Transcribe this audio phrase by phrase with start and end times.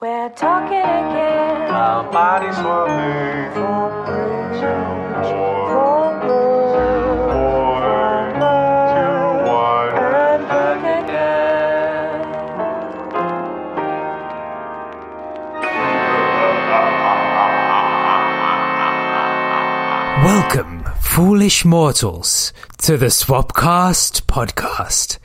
[0.00, 1.70] We're talking again.
[1.72, 4.28] Our body swapping from boy
[8.94, 9.08] to
[9.50, 12.22] white And back again.
[20.24, 25.18] Welcome, foolish mortals, to the Swapcast podcast,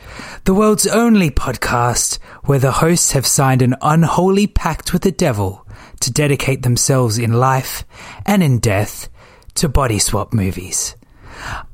[0.46, 5.66] the world's only podcast where the hosts have signed an unholy pact with the devil
[6.02, 7.86] to dedicate themselves in life
[8.26, 9.08] and in death
[9.55, 10.95] to body swap movies.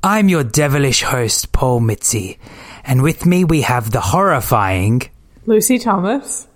[0.04, 2.38] I'm your devilish host, Paul Mitzi,
[2.84, 5.02] and with me we have the horrifying
[5.46, 6.48] Lucy Thomas.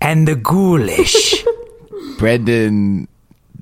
[0.00, 1.44] and the ghoulish.
[2.18, 3.08] Brendan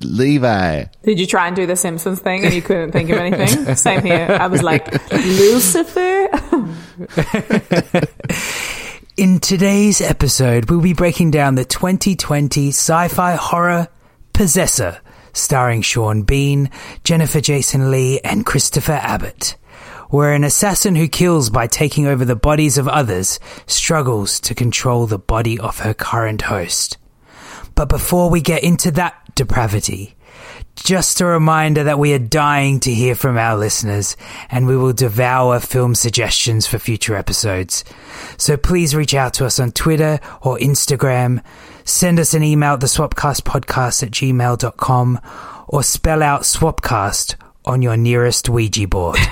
[0.01, 0.85] Levi.
[1.03, 3.75] Did you try and do the Simpsons thing and you couldn't think of anything?
[3.75, 4.27] Same here.
[4.29, 6.27] I was like, Lucifer?
[9.17, 13.87] In today's episode, we'll be breaking down the 2020 sci fi horror
[14.33, 14.99] Possessor,
[15.31, 16.69] starring Sean Bean,
[17.05, 19.55] Jennifer Jason Leigh, and Christopher Abbott,
[20.09, 25.07] where an assassin who kills by taking over the bodies of others struggles to control
[25.07, 26.97] the body of her current host.
[27.75, 30.15] But before we get into that depravity,
[30.75, 34.17] just a reminder that we are dying to hear from our listeners
[34.49, 37.83] and we will devour film suggestions for future episodes.
[38.37, 41.43] So please reach out to us on Twitter or Instagram,
[41.85, 45.21] send us an email at the swapcastpodcast at gmail.com
[45.67, 49.17] or spell out swapcast on your nearest Ouija board.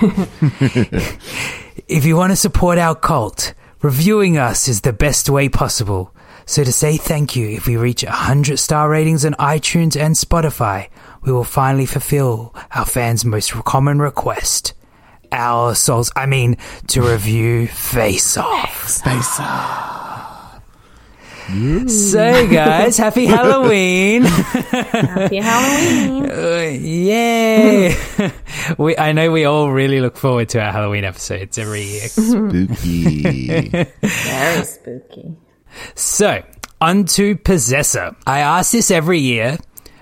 [1.88, 6.13] if you want to support our cult, reviewing us is the best way possible.
[6.46, 10.88] So to say thank you, if we reach 100 star ratings on iTunes and Spotify,
[11.22, 14.74] we will finally fulfill our fans' most common request.
[15.32, 18.88] Our souls, I mean, to review Face Off.
[18.88, 20.20] Space Off.
[21.46, 24.22] So guys, happy Halloween!
[24.24, 26.30] Happy Halloween.
[26.30, 27.94] Uh, Yay!
[28.78, 32.08] we, I know we all really look forward to our Halloween episodes every year.
[32.08, 33.68] Spooky.
[33.68, 35.36] Very spooky.
[35.94, 36.42] So,
[36.80, 38.14] onto Possessor.
[38.26, 39.58] I ask this every year.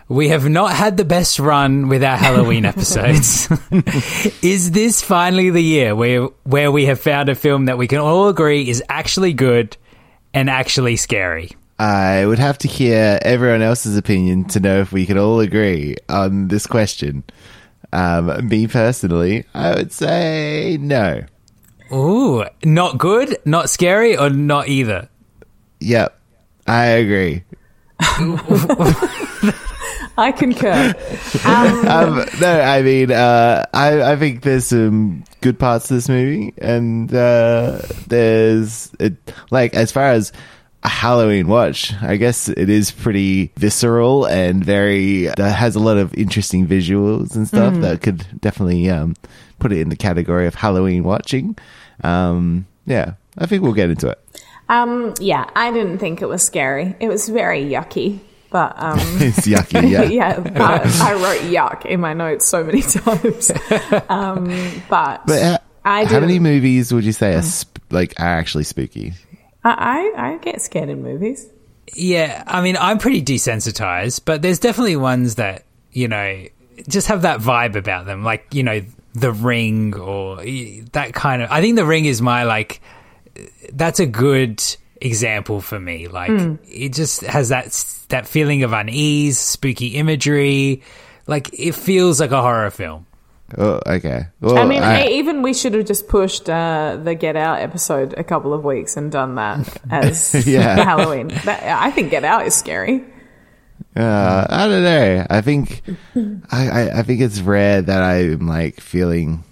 [0.09, 3.49] We have not had the best run with our Halloween episodes.
[4.43, 7.99] is this finally the year where where we have found a film that we can
[7.99, 9.77] all agree is actually good
[10.35, 11.51] and actually scary?
[11.79, 15.97] I would have to hear everyone else's opinion to know if we could all agree
[16.09, 17.25] on this question.
[17.93, 21.23] Um, me personally, I would say no.
[21.93, 25.09] Ooh, not good, not scary, or not either.
[25.83, 26.19] Yep,
[26.67, 27.45] I agree.
[30.19, 30.95] I concur.
[31.45, 36.09] Um, Um, no, I mean, uh, I, I think there's some good parts to this
[36.09, 39.15] movie, and uh, there's it,
[39.51, 40.33] like as far as
[40.85, 45.97] a Halloween watch, I guess it is pretty visceral and very that has a lot
[45.97, 49.15] of interesting visuals and stuff that could definitely um,
[49.59, 51.57] put it in the category of Halloween watching.
[52.03, 54.19] Um, yeah, I think we'll get into it.
[54.69, 56.95] Um, yeah, I didn't think it was scary.
[57.01, 58.21] It was very yucky.
[58.51, 60.03] But um, It's yucky, yeah.
[60.05, 63.51] yeah, but I wrote yuck in my notes so many times.
[64.11, 68.27] Um, but But uh, I how many movies would you say are sp- like are
[68.27, 69.15] actually spooky?
[69.65, 71.49] I, I, I get scared in movies.
[71.95, 76.47] Yeah, I mean, I'm pretty desensitized, but there's definitely ones that, you know,
[76.89, 78.23] just have that vibe about them.
[78.25, 78.83] Like, you know,
[79.15, 80.37] The Ring or
[80.93, 81.51] that kind of.
[81.51, 82.81] I think The Ring is my, like,
[83.73, 84.63] that's a good
[85.01, 86.09] example for me.
[86.09, 86.31] Like,
[86.69, 87.73] it just has that,
[88.09, 90.83] that feeling of unease, spooky imagery.
[91.27, 93.07] Like, it feels like a horror film.
[93.59, 94.29] Oh, okay.
[94.41, 98.15] Well, I mean, I- even we should have just pushed uh, the Get Out episode
[98.17, 100.77] a couple of weeks and done that as Yeah.
[100.83, 101.29] Halloween.
[101.45, 103.05] That, I think Get Out is scary.
[103.95, 105.27] Uh, I don't know.
[105.29, 105.83] I think
[106.51, 109.52] I, I, I think it's rare that I'm like feeling s-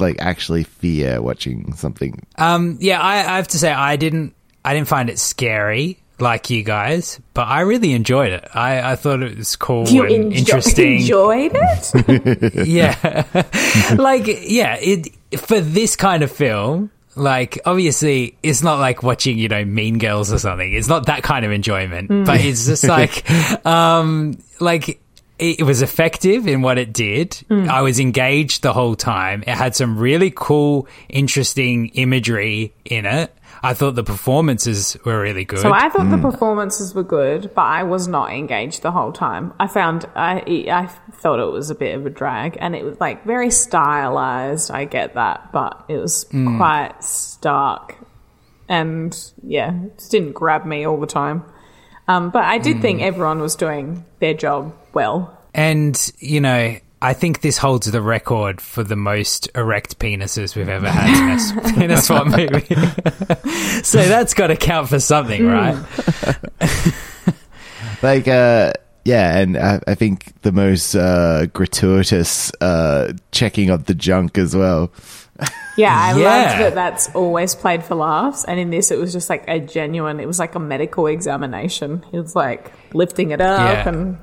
[0.00, 2.26] like actually fear watching something.
[2.36, 4.34] Um, yeah, I, I have to say I didn't
[4.64, 8.48] I didn't find it scary like you guys, but I really enjoyed it.
[8.54, 11.00] I, I thought it was cool You and enjo- interesting.
[11.00, 12.66] enjoyed it?
[12.66, 13.24] yeah,
[13.96, 15.08] like yeah, it
[15.38, 16.90] for this kind of film.
[17.14, 20.72] Like obviously, it's not like watching you know Mean Girls or something.
[20.72, 23.28] It's not that kind of enjoyment, but it's just like,
[23.66, 24.98] um, like
[25.38, 27.34] it, it was effective in what it did.
[27.48, 27.68] Hmm.
[27.68, 29.42] I was engaged the whole time.
[29.46, 33.34] It had some really cool, interesting imagery in it.
[33.64, 35.60] I thought the performances were really good.
[35.60, 36.30] so I thought the hmm.
[36.30, 39.54] performances were good, but I was not engaged the whole time.
[39.60, 42.98] I found I I thought it was a bit of a drag, and it was
[43.00, 44.72] like very stylized.
[44.72, 46.56] I get that, but it was hmm.
[46.56, 47.96] quite stark,
[48.68, 51.44] and yeah, it just didn't grab me all the time.
[52.08, 55.36] Um, but I did think everyone was doing their job well.
[55.54, 60.68] And, you know, I think this holds the record for the most erect penises we've
[60.68, 62.74] ever had in a, s- in a SWAT movie.
[63.82, 65.76] so that's got to count for something, right?
[68.02, 68.72] like uh
[69.04, 74.54] yeah and I, I think the most uh gratuitous uh checking of the junk as
[74.56, 74.90] well
[75.76, 76.24] Yeah, I Yeah.
[76.24, 78.44] loved that that's always played for laughs.
[78.44, 82.04] And in this, it was just like a genuine, it was like a medical examination.
[82.12, 83.88] He was like lifting it up Yeah.
[83.88, 84.18] and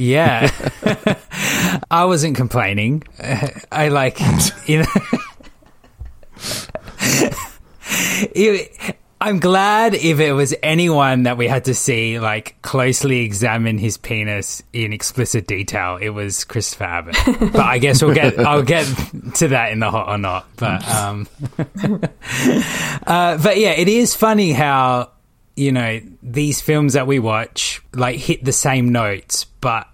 [0.00, 0.50] Yeah.
[1.90, 3.02] I wasn't complaining.
[3.70, 4.18] I like,
[4.66, 4.86] you know.
[8.32, 13.76] It- I'm glad if it was anyone that we had to see like closely examine
[13.76, 17.16] his penis in explicit detail, it was Christopher Abbott.
[17.52, 18.86] But I guess we'll get I'll get
[19.34, 20.46] to that in the hot or not.
[20.56, 21.28] But um
[23.06, 25.10] uh, but yeah, it is funny how
[25.54, 29.86] you know these films that we watch like hit the same notes, but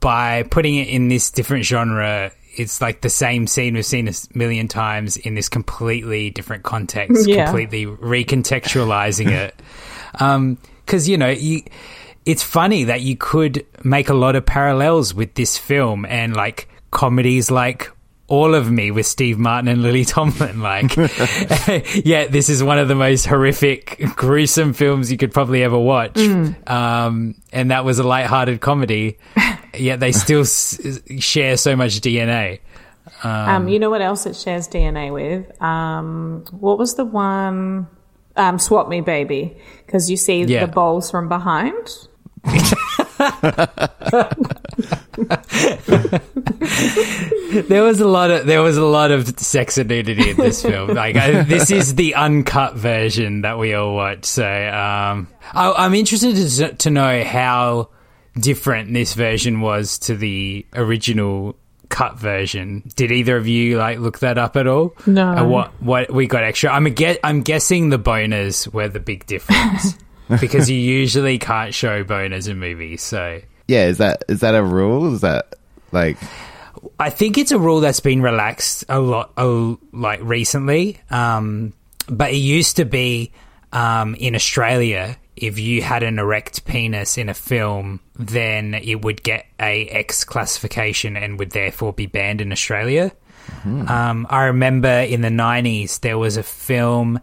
[0.00, 4.12] by putting it in this different genre, it's like the same scene we've seen a
[4.34, 7.46] million times in this completely different context, Yeah.
[7.46, 9.54] completely recontextualizing it.
[10.20, 11.62] Um, because you know you.
[12.26, 16.68] It's funny that you could make a lot of parallels with this film and like
[16.90, 17.90] comedies like
[18.34, 20.60] All of Me with Steve Martin and Lily Tomlin.
[20.60, 20.96] Like,
[22.04, 26.18] yeah, this is one of the most horrific, gruesome films you could probably ever watch.
[26.66, 29.18] Um, and that was a light-hearted comedy.
[29.74, 32.60] Yet they still s- share so much DNA.
[33.22, 35.62] Um, you know what else it shares DNA with?
[35.62, 37.86] Um, what was the one?
[38.36, 39.56] Um, Swap Me Baby.
[39.86, 40.66] Because you see Yeah.
[40.66, 41.74] the bowls from behind.
[47.68, 50.62] There was a lot of there was a lot of sex and nudity in this
[50.62, 50.90] film.
[50.90, 54.24] Like I, this is the uncut version that we all watch.
[54.24, 57.90] So um, I, I'm interested to, to know how
[58.36, 61.56] different this version was to the original
[61.88, 62.82] cut version.
[62.96, 64.96] Did either of you like look that up at all?
[65.06, 65.30] No.
[65.30, 66.70] And what what we got extra?
[66.70, 67.20] I'm a get.
[67.22, 69.96] I'm guessing the boners were the big difference
[70.40, 73.02] because you usually can't show boners in movies.
[73.02, 75.54] So yeah is that is that a rule is that
[75.92, 76.16] like
[76.98, 81.00] I think it's a rule that's been relaxed a lot, a, like recently.
[81.10, 81.72] Um,
[82.08, 83.32] but it used to be
[83.72, 89.22] um, in Australia, if you had an erect penis in a film, then it would
[89.22, 93.12] get a X classification and would therefore be banned in Australia.
[93.64, 97.20] Um, I remember in the nineties there was a film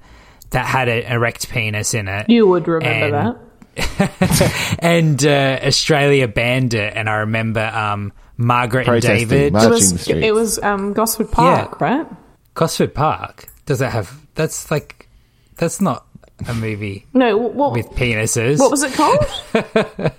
[0.51, 2.29] that had an erect penis in it.
[2.29, 3.37] You would remember And- that.
[4.79, 9.53] and uh, Australia banned it, and I remember um, Margaret and David.
[9.55, 12.07] It was, it was um, Gosford Park, right?
[12.53, 13.47] Gosford Park.
[13.65, 14.19] Does that have?
[14.35, 15.07] That's like,
[15.55, 16.05] that's not
[16.47, 18.59] a movie No, what, with penises.
[18.59, 19.25] what was it called?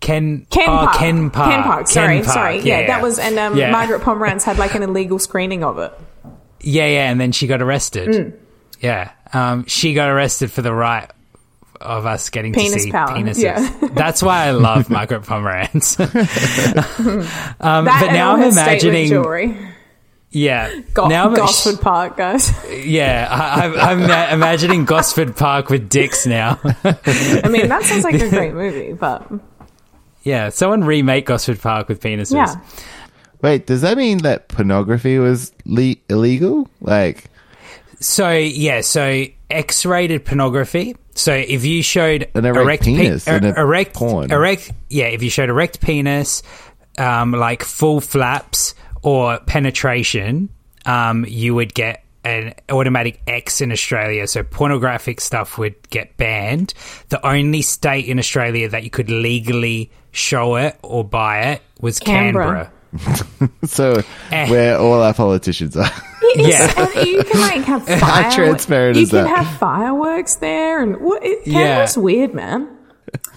[0.00, 0.46] Ken?
[0.50, 0.96] Ken oh, Park.
[0.96, 1.50] Ken Park.
[1.50, 1.88] Ken Park.
[1.88, 2.34] Sorry, Ken Park.
[2.34, 2.60] sorry.
[2.60, 3.70] Yeah, that was, and um, Yeah.
[3.70, 5.92] Margaret Pomeranz had like an illegal screening of it.
[6.60, 8.08] Yeah, yeah, and then she got arrested.
[8.08, 8.38] Mm.
[8.80, 11.10] Yeah, um, she got arrested for the right
[11.84, 13.42] of us getting Penis to see power, penises.
[13.42, 13.88] yeah.
[13.92, 15.98] That's why I love Margaret Pomeranz.
[17.60, 19.70] um, but now I'm her state with imagining.
[20.30, 22.50] Yeah, Go- now I'm- Gosford Park, guys.
[22.84, 26.58] Yeah, I, I'm, I'm uh, imagining Gosford Park with dicks now.
[26.84, 29.30] I mean, that sounds like a great movie, but
[30.24, 32.32] yeah, someone remake Gosford Park with penises.
[32.34, 32.56] yeah.
[33.42, 37.26] wait does that mean that pornography was le- illegal like
[38.04, 40.94] So yeah, so X-rated pornography.
[41.14, 44.30] So if you showed An erect pe- penis in a erect porn.
[44.30, 46.42] erect, yeah, if you showed erect penis,
[46.98, 50.50] um, like full flaps or penetration,
[50.84, 54.26] um, you would get an automatic X in Australia.
[54.26, 56.74] So pornographic stuff would get banned.
[57.08, 62.00] The only state in Australia that you could legally show it or buy it was
[62.00, 62.70] Canberra.
[62.98, 63.50] Canberra.
[63.64, 64.50] so Eh.
[64.50, 65.90] where all our politicians are
[66.36, 66.88] Yeah.
[66.96, 69.44] And you can like have How transparent you is can that?
[69.44, 71.24] have fireworks there, and what?
[71.24, 71.52] It, Yeah.
[71.54, 72.68] Canberra's weird, man.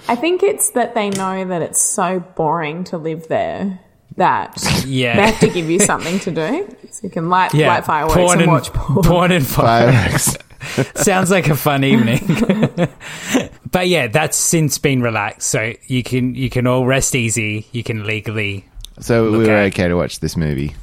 [0.08, 3.80] I think it's that they know that it's so boring to live there
[4.16, 5.16] that Yeah.
[5.16, 8.16] they have to give you something to do, so you can light Yeah, light fireworks
[8.16, 9.04] porn and, watch porn.
[9.04, 10.36] porn and fireworks
[10.96, 12.20] Sounds like a fun evening.
[13.72, 17.68] but yeah, that's since been relaxed, so you can you can all rest easy.
[17.72, 18.66] You can legally,
[19.00, 20.76] so we Look were at- okay to watch this movie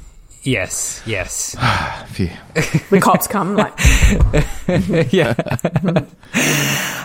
[0.45, 1.55] yes, yes,
[2.07, 2.29] Phew.
[2.89, 3.73] The cops come like,
[5.11, 5.33] yeah,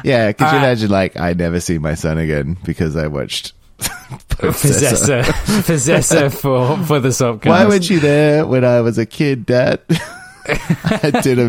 [0.04, 3.52] yeah could you Uh, imagine like i never see my son again because i watched
[4.38, 5.22] Possessor.
[5.24, 7.46] possessor, possessor for for the Swapcast.
[7.46, 9.80] Why weren't you there when I was a kid, Dad?
[10.46, 11.48] I did a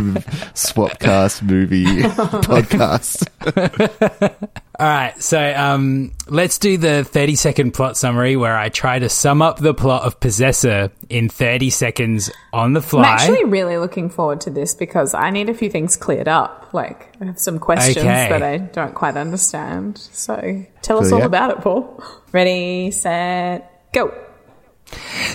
[0.53, 3.27] Swapcast movie podcast.
[4.81, 9.09] All right, so um, let's do the 30 second plot summary where I try to
[9.09, 13.03] sum up the plot of Possessor in 30 seconds on the fly.
[13.03, 16.69] I'm actually really looking forward to this because I need a few things cleared up.
[16.73, 18.29] Like, I have some questions Okay.
[18.29, 19.99] that I don't quite understand.
[19.99, 21.25] So, tell us Cool, all yeah.
[21.27, 22.03] about it, Paul.
[22.31, 24.11] Ready, set, go.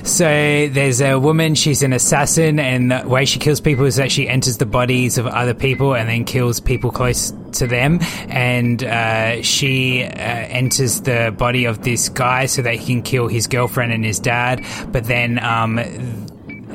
[0.03, 0.25] So
[0.69, 4.29] there's a woman, she's an assassin, and the way she kills people is that she
[4.29, 7.99] enters the bodies of other people and then kills people close to them.
[8.29, 13.29] And uh, she uh, enters the body of this guy so that he can kill
[13.29, 14.65] his girlfriend and his dad.
[14.93, 16.27] But then um,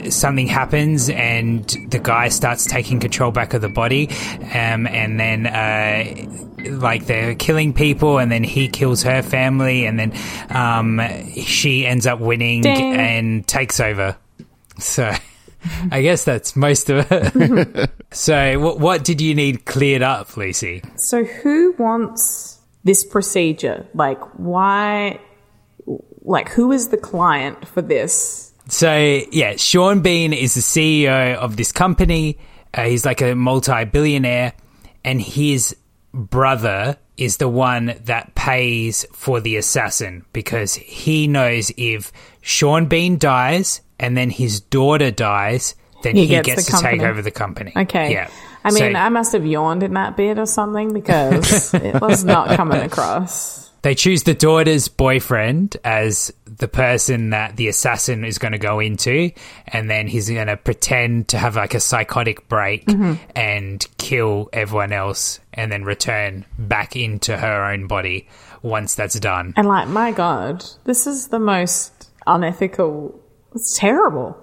[0.10, 4.10] something happens and the guy starts taking control back of the body
[4.53, 10.00] um, and then uh, like they're killing people and then he kills her family and
[10.00, 10.13] then
[10.50, 11.01] um,
[11.43, 12.93] she ends up winning Ding.
[12.96, 14.17] and takes over
[14.79, 15.12] so
[15.91, 20.81] i guess that's most of it so what, what did you need cleared up lucy
[20.96, 23.86] So, who wants this procedure?
[23.93, 25.20] Like, why?
[26.24, 28.50] Like, who is the client for this?
[28.67, 32.37] So yeah, Sean Bean is the CEO of this company.
[32.73, 34.53] Uh, he's like a multi-billionaire,
[35.03, 35.75] and his
[36.13, 43.17] brother is the one that pays for the assassin because he knows if Sean Bean
[43.17, 47.31] dies and then his daughter dies, then He he, gets gets, to take over the
[47.31, 47.73] company.
[47.75, 48.13] Okay.
[48.13, 48.29] Yeah.
[48.63, 52.23] I mean, So- I must have yawned in that bit or something because it was
[52.23, 53.70] not coming across.
[53.83, 58.79] They choose the daughter's boyfriend as the person that the assassin is going to go
[58.79, 59.31] into,
[59.67, 63.15] and then he's going to pretend to have like a psychotic break mm-hmm.
[63.35, 68.27] and kill everyone else, and then return back into her own body
[68.61, 69.53] once that's done.
[69.57, 73.19] And like, my God, this is the most unethical.
[73.55, 74.38] It's terrible.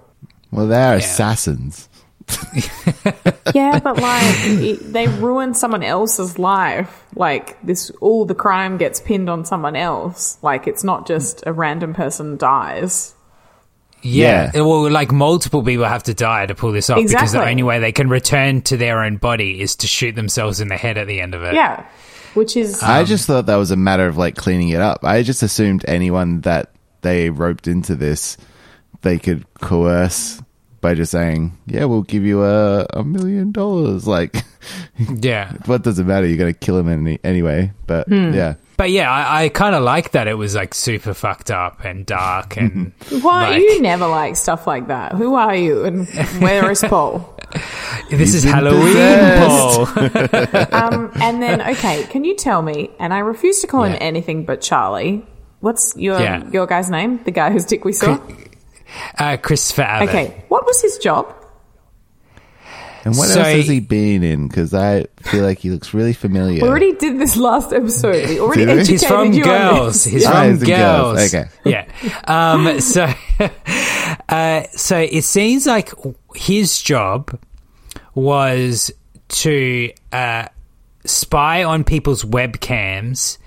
[0.50, 1.87] Well, they're assassins.
[3.54, 7.04] Yeah, but like, it, they ruin someone else's life.
[7.14, 10.38] Like this, all the crime gets pinned on someone else.
[10.42, 13.14] Like it's not just a random person dies.
[14.02, 14.50] Yeah.
[14.54, 14.60] Yeah.
[14.60, 17.80] Well, like multiple people have to die to pull this off because the only way
[17.80, 21.06] they can return to their own body is to shoot themselves in the head at
[21.06, 21.54] the end of it.
[21.54, 21.86] Yeah,
[22.34, 25.04] which is I um, just thought that was a matter of like cleaning it up.
[25.04, 26.70] I just assumed anyone that
[27.00, 28.36] they roped into this,
[29.02, 30.40] they could coerce
[30.80, 34.36] by just saying, "Yeah, we'll give you a a million dollars." Like,
[34.98, 35.52] Yeah.
[35.66, 36.26] what does it matter?
[36.26, 37.72] You're gonna kill him any, anyway.
[37.86, 38.32] But Hmm.
[38.34, 41.84] yeah, But yeah, I, I kind of like that it was like super fucked up
[41.84, 42.92] and dark and
[43.22, 45.12] why like- you never like stuff like that.
[45.12, 46.06] Who are you and
[46.40, 47.34] where is Paul?
[48.10, 50.70] this is Halloween, possessed.
[50.70, 50.74] Paul.
[50.74, 52.90] Um, and then okay, can you tell me?
[53.00, 55.24] And I refuse to call him anything but Charlie.
[55.60, 56.42] What's your Yeah.
[56.52, 57.20] your guy's name?
[57.24, 58.18] The guy whose dick we saw.
[59.18, 60.08] Uh, Christopher Abbott.
[60.08, 61.34] Okay, what was his job?
[63.04, 64.48] and what So- else has he been in?
[64.48, 66.62] Because I feel like he looks really familiar.
[66.62, 68.28] We already did this last episode.
[68.28, 70.04] We already Did educated He's from you on Girls.
[70.04, 70.12] this.
[70.12, 71.16] He's Ah, from he's in Girls.
[71.18, 71.34] Girls.
[71.34, 71.48] Okay.
[71.64, 71.84] Yeah.
[72.24, 73.08] Um, so,
[74.28, 75.90] uh, so it seems like
[76.34, 77.38] his job
[78.14, 78.90] was
[79.28, 80.48] to uh,
[81.04, 83.38] spy on people's webcams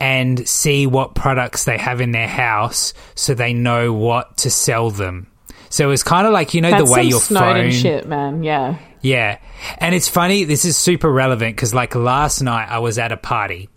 [0.00, 4.90] and see what products they have in their house, so they know what to sell
[4.90, 5.26] them.
[5.70, 7.80] So it's kind of like you know That's the way your Snowden phone.
[7.80, 8.42] shit, man.
[8.42, 8.78] Yeah.
[9.00, 9.38] Yeah.
[9.78, 13.16] And it's funny, this is super relevant because, like, last night I was at a
[13.16, 13.68] party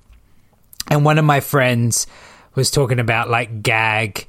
[0.90, 2.08] and one of my friends
[2.56, 4.28] was talking about, like, gag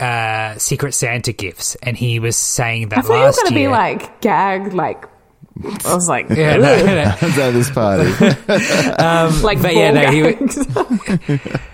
[0.00, 1.76] uh, Secret Santa gifts.
[1.76, 4.74] And he was saying that I thought you were last going to be like gag,
[4.74, 5.06] like.
[5.62, 7.16] I was like, yeah, no, no.
[7.20, 8.04] I was at this party.
[9.42, 11.58] like but yeah, no, he wa- gags.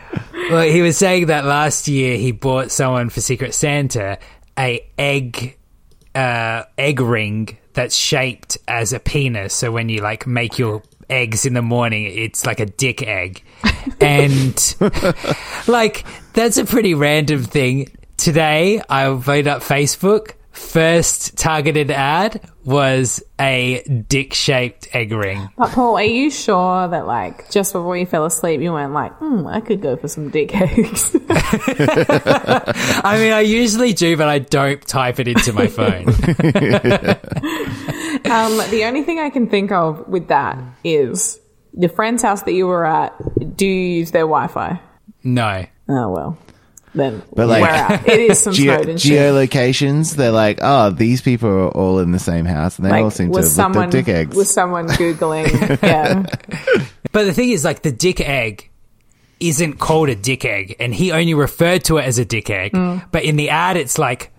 [0.51, 4.19] Well, he was saying that last year he bought someone for Secret Santa
[4.59, 5.57] a egg
[6.15, 9.55] uh, egg ring that's shaped as a penis.
[9.55, 13.45] So when you like make your eggs in the morning, it's like a dick egg,
[14.01, 14.77] and
[15.69, 17.89] like that's a pretty random thing.
[18.17, 20.33] Today, I voted up Facebook.
[20.61, 25.49] First targeted ad was a dick shaped egg ring.
[25.57, 29.13] But Paul, are you sure that like just before you fell asleep, you weren't like,
[29.15, 31.17] hmm, I could go for some dick eggs?
[31.31, 36.07] I mean, I usually do, but I don't type it into my phone.
[38.31, 41.41] um, the only thing I can think of with that is
[41.75, 43.13] the friend's house that you were at.
[43.57, 44.81] Do you use their Wi-Fi?
[45.25, 45.67] no.
[45.89, 46.39] Oh well,
[46.95, 48.09] then But, like, we're out.
[48.09, 52.19] It is some Geo- Snowden geolocations, they're like, oh, these people are all in the
[52.19, 54.37] same house, and they all seem to was have looked someone at dick eggs.
[54.37, 55.83] was someone googling?
[55.83, 56.25] yeah,
[57.13, 58.71] But the thing is, like, the dick egg
[59.41, 62.73] isn't called a dick egg, and he only referred to it as a dick egg.
[62.73, 63.07] Mm.
[63.11, 64.33] But in the ad, it's like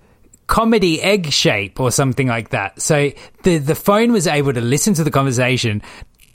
[0.45, 2.79] comedy egg shape or something like that.
[2.81, 3.09] So
[3.43, 5.81] the the phone was able to listen to the conversation,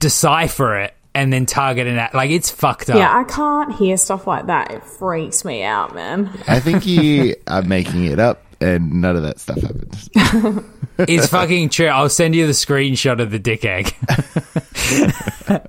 [0.01, 2.13] decipher it, and then target an ad.
[2.13, 2.97] Like it's fucked up.
[2.97, 4.71] Yeah, I can't hear stuff like that.
[4.71, 6.31] It freaks me out, man.
[6.47, 10.11] I think you are making it up, and none of that stuff happens.
[10.99, 11.89] It's fucking true.
[11.89, 13.95] I'll send you the screenshot of the dick egg.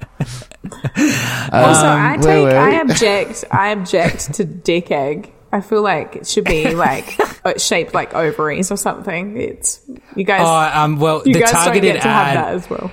[1.52, 2.56] Also, I take, wait.
[2.56, 5.32] I object, I object to dick egg.
[5.52, 9.38] I feel like it should be like uh, shaped like ovaries or something.
[9.38, 9.82] It's
[10.16, 10.42] you guys.
[10.44, 12.38] Oh, um, well, you the guys don't targeted get to have ad.
[12.38, 12.92] that as well.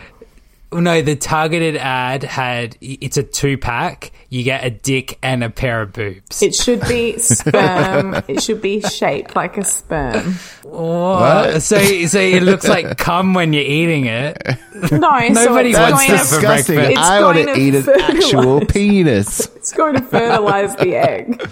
[0.81, 4.13] No, the targeted ad had it's a two pack.
[4.29, 6.43] You get a dick and a pair of boobs.
[6.43, 8.15] It should be sperm.
[8.27, 10.35] it should be shaped like a sperm.
[10.65, 11.63] What?
[11.63, 14.43] So, so it looks like cum when you're eating it.
[14.91, 16.75] No, Nobody so it's wants going that to, for Disgusting.
[16.77, 16.91] breakfast.
[16.91, 19.51] It's I want going to to eat an actual penis.
[19.65, 21.49] It's going to fertilize the egg.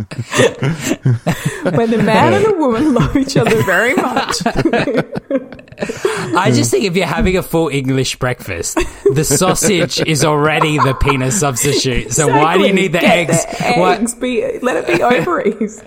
[1.74, 4.36] when the man and the woman love each other very much.
[6.36, 8.78] I just think if you're having a full English breakfast,
[9.12, 12.12] the sausage is already the penis substitute.
[12.12, 13.44] So why do you need the Get eggs?
[13.44, 15.82] The eggs be, let it be ovaries.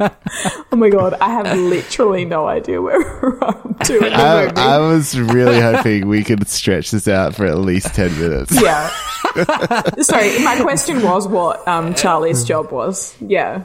[0.00, 4.56] Oh my god, I have literally no idea where we're up to I, movie.
[4.56, 8.60] I was really hoping we could stretch this out for at least 10 minutes.
[8.60, 8.90] yeah.
[10.02, 13.14] Sorry, my question was what um, Charlie's job was.
[13.20, 13.64] Yeah.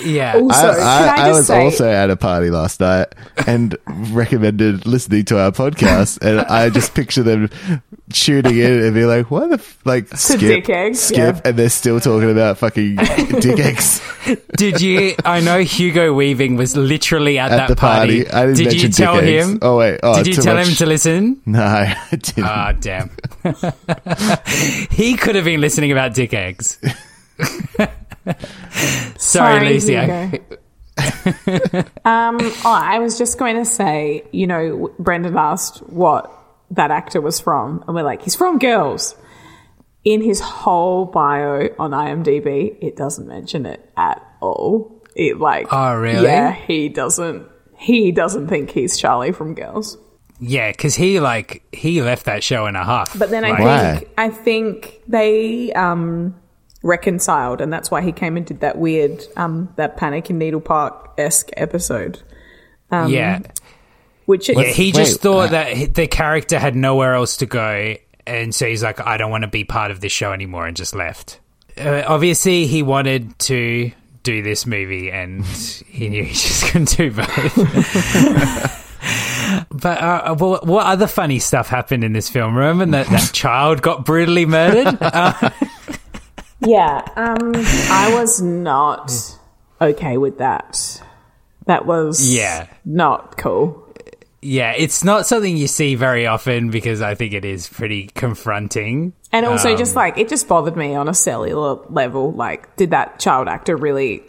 [0.00, 0.34] Yeah.
[0.34, 3.14] Also, I, can I, I I was say, also at a party last night
[3.46, 7.50] and recommended listening to our podcast, and I just picture them
[8.12, 9.78] tuning in and be like, "What the f-?
[9.84, 11.40] like skip, dick eggs, skip," yeah.
[11.44, 12.96] and they're still talking about fucking
[13.40, 14.02] dick eggs
[14.56, 15.14] Did you?
[15.24, 18.28] I know Hugo Weaving was literally at, at that the party.
[18.28, 19.48] I didn't Did mention you tell dick eggs.
[19.48, 19.58] him?
[19.62, 20.68] Oh wait, oh, Did you tell much.
[20.68, 21.40] him to listen?
[21.46, 22.44] No, I didn't.
[22.44, 23.10] Ah, damn.
[24.90, 26.78] he could have been listening about dick eggs.
[29.18, 29.98] Sorry, Sorry, Lucy.
[29.98, 30.40] I-
[32.04, 36.30] um, oh, I was just going to say, you know, Brendan asked what
[36.70, 39.16] that actor was from, and we're like, he's from Girls.
[40.04, 45.02] In his whole bio on IMDb, it doesn't mention it at all.
[45.16, 46.24] It like, Oh, really?
[46.24, 47.46] Yeah, he doesn't.
[47.78, 49.96] He doesn't think he's Charlie from Girls.
[50.40, 53.16] Yeah, because he like he left that show in a huff.
[53.18, 53.94] But then I Like, Why?
[53.96, 56.34] think I think they um,
[56.84, 60.60] reconciled, and that's why he came and did that weird um, that Panic in Needle
[60.60, 62.22] Park esque episode.
[62.92, 63.40] Um, yeah,
[64.26, 64.64] which it, yeah.
[64.64, 68.66] He just Wait, thought uh, that the character had nowhere else to go, and so
[68.66, 71.40] he's like, I don't want to be part of this show anymore, and just left.
[71.76, 73.90] Uh, obviously, he wanted to
[74.22, 78.80] do this movie, and he knew he just couldn't do both.
[79.70, 82.56] But uh, what, what other funny stuff happened in this film?
[82.56, 84.98] Remember that that child got brutally murdered?
[85.14, 85.50] Uh,
[86.66, 89.12] yeah, um, I was not
[89.80, 91.02] okay with that.
[91.66, 92.66] That was Yeah.
[92.84, 93.80] not cool.
[94.46, 99.14] yeah, it's not something you see very often because I think it is pretty confronting.
[99.32, 102.32] And also, Um, just like it just bothered me on a cellular level.
[102.32, 104.22] Like, did that child actor really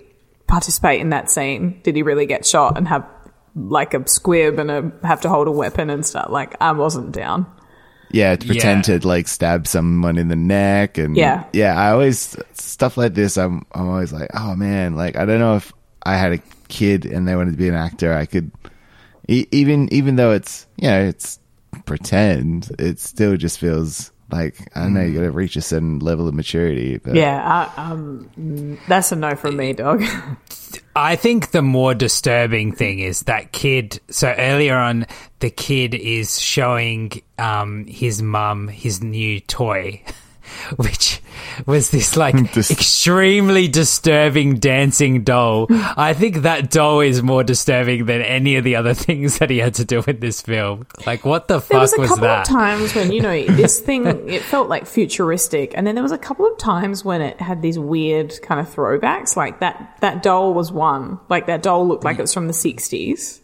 [0.47, 1.81] participate in that scene?
[1.83, 3.03] Did he really get shot and have
[3.57, 6.27] like a squib and a, have to hold a weapon and stuff?
[6.29, 7.45] Like, I wasn't down.
[8.15, 8.99] Yeah, to pretend Yeah.
[8.99, 11.43] to like stab someone in the neck and Yeah.
[11.51, 11.75] yeah.
[11.79, 13.37] I always stuff like this.
[13.37, 15.73] I'm I'm always like, oh man, like I don't know if
[16.03, 18.51] I had a kid and they wanted to be an actor, I could
[19.27, 21.39] e- even even though it's you know it's
[21.85, 25.01] pretend, it still just feels like I know.
[25.01, 26.97] You got to reach a certain level of maturity.
[26.97, 30.03] But Yeah, I, um, mm, that's a no from me, dog.
[30.95, 33.99] I think the more disturbing thing is that kid.
[34.09, 35.05] So earlier on,
[35.39, 40.01] the kid is showing um, his mum his new toy,
[40.77, 41.21] which
[41.65, 45.67] was this like Dis- extremely disturbing dancing doll.
[45.69, 49.59] I think that doll is more disturbing than any of the other things that he
[49.59, 50.87] had to do in this film.
[51.05, 52.41] Like, what the There fuck was a was couple that?
[52.41, 56.11] of times when you know this thing it felt like futuristic, and then there was
[56.11, 59.35] a couple of times when it had these weird kind of throwbacks.
[59.35, 61.19] Like that that doll was one.
[61.29, 63.41] Like that doll looked like it was from the sixties.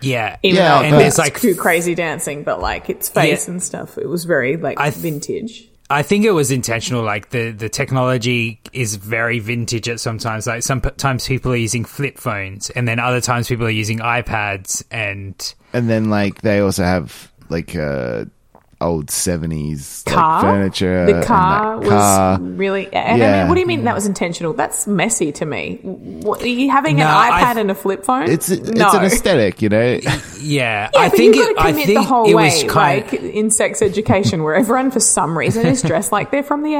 [0.00, 3.52] yeah, Even Yeah, and there's it's like too crazy dancing, but like its face Yeah.
[3.52, 5.68] and stuff, it was very like I th- vintage.
[5.90, 7.02] I think it was intentional.
[7.02, 10.46] Like the, the technology is very vintage at sometimes.
[10.46, 14.84] Like sometimes people are using flip phones, and then other times people are using iPads.
[14.92, 18.26] And and then like they also have like uh
[18.80, 21.06] old seventies like, Car, furniture.
[21.06, 22.38] the and car was car.
[22.40, 22.86] really.
[22.92, 23.38] And I Yeah.
[23.40, 24.52] mean, what do you mean that was intentional?
[24.54, 25.78] That's messy to me.
[25.82, 28.30] What, are you having No, an I- iPad and a flip phone?
[28.30, 28.90] It's it's no.
[28.92, 29.98] an aesthetic, you know.
[30.02, 32.44] yeah, Yeah, I but think you've got to I commit think the whole it way,
[32.44, 33.04] was kind.
[33.04, 36.74] like in sex education, where everyone for some reason is dressed like they're from the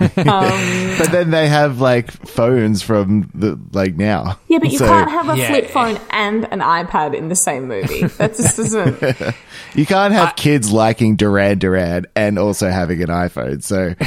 [0.00, 0.16] eighties.
[0.28, 4.38] Um, but then they have like phones from the like now.
[4.48, 5.48] Yeah, but you So can't have a Yeah.
[5.48, 8.04] flip phone and an iPad in the same movie.
[8.06, 9.02] That just doesn't.
[9.74, 13.62] You can't have kids liking Duran Duran and also having an iPhone.
[13.62, 13.94] So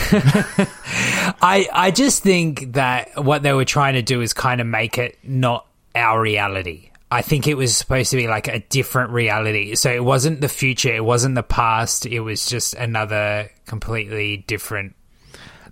[1.41, 4.97] I I just think that what they were trying to do is kind of make
[4.97, 5.65] it not
[5.95, 6.89] our reality.
[7.11, 9.75] I think it was supposed to be like a different reality.
[9.75, 14.95] So it wasn't the future, it wasn't the past, it was just another completely different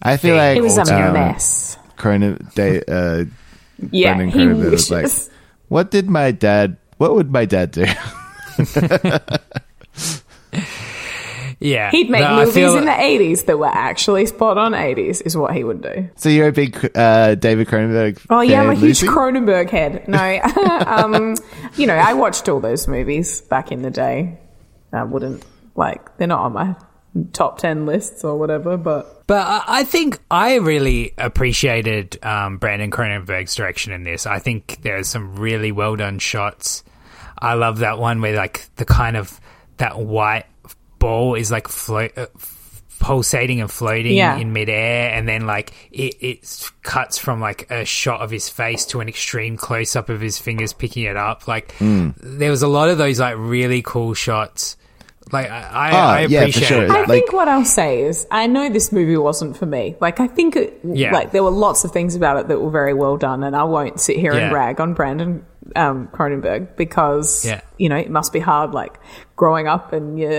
[0.02, 1.78] I feel like It was a um, mess.
[1.98, 3.26] Cronin, they, uh,
[3.92, 5.28] Yeah, Brendan he Cronenberg was wishes.
[5.30, 5.36] like,
[5.68, 6.78] "What did my dad?
[6.98, 7.86] What would my dad do?"
[11.60, 11.92] Yeah.
[11.92, 15.22] He'd make But I movies feel- in the 80s that were actually spot on 80s,
[15.26, 16.10] is what he would do.
[16.16, 18.20] so you're a big uh, David Cronenberg.
[18.30, 19.08] Oh, yeah, I'm a fan, huge Lucy?
[19.08, 20.08] Cronenberg head.
[20.08, 20.18] No,
[20.88, 21.36] um,
[21.76, 24.40] you know, I watched all those movies back in the day.
[24.94, 25.44] I wouldn't,
[25.76, 26.76] like, they're not on my
[27.34, 32.92] top 10 lists or whatever, but But I I think I really appreciated um, Brandon
[32.92, 34.26] Cronenberg's direction in this.
[34.26, 36.84] I think there's some really well done shots.
[37.38, 39.40] I love that one where like the kind of
[39.78, 40.46] that white
[41.00, 42.18] ball is like float.
[42.18, 42.28] Uh,
[43.00, 44.36] pulsating and floating Yeah.
[44.38, 48.86] in midair and then like it, it cuts from like a shot of his face
[48.88, 52.10] to an extreme close up of his fingers picking it up like Hmm.
[52.18, 54.76] there was a lot of those like really cool shots
[55.32, 56.88] like i, I, Oh, I yeah, for appreciate sure.
[56.88, 59.96] that I Like- think what I'll say is, I know this movie wasn't for me.
[60.00, 61.12] Like, I think, it, Yeah.
[61.14, 63.64] like, there were lots of things about it that were very well done, and I
[63.64, 64.46] won't sit here Yeah.
[64.46, 67.62] and rag on Brandon um, Cronenberg because, Yeah.
[67.78, 69.00] you know, it must be hard, like,
[69.36, 70.30] growing up and you're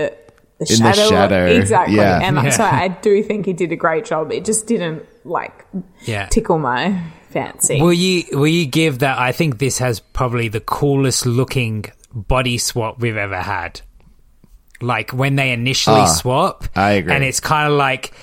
[0.59, 1.09] the In the shadow.
[1.09, 1.95] shadow, exactly.
[1.95, 2.19] yeah.
[2.21, 2.49] And Yeah.
[2.49, 4.31] so I do think he did a great job.
[4.31, 5.65] It just didn't, like,
[6.03, 6.25] Yeah.
[6.27, 6.99] tickle my
[7.29, 7.81] fancy.
[7.81, 9.17] Will you will you give that?
[9.17, 13.79] I think this has probably the coolest looking body swap we've ever had.
[14.81, 17.13] Like when they initially Ah, swap, I agree.
[17.13, 18.13] and it's kind of like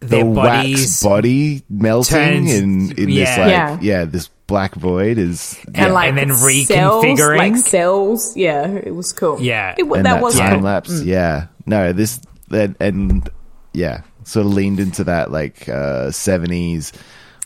[0.00, 3.78] the their wax bodies, body melting turns- in, in this like Yeah.
[3.80, 4.04] yeah.
[4.04, 7.36] this black void is and like and then cells, reconfiguring.
[7.38, 8.36] like cells.
[8.36, 9.40] Yeah, it was cool.
[9.40, 9.74] Yeah.
[9.76, 10.62] it, and that, that, was time cool.
[10.64, 13.28] lapse yeah no this that and
[13.74, 16.92] yeah sort of leaned into that like uh 70s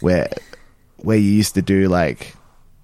[0.00, 0.28] where
[0.98, 2.34] where you used to do like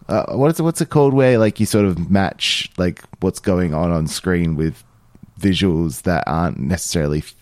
[0.09, 3.73] uh, what's it, what's it called where like you sort of match like what's going
[3.75, 4.83] on on screen with
[5.39, 7.35] visuals that aren't necessarily f-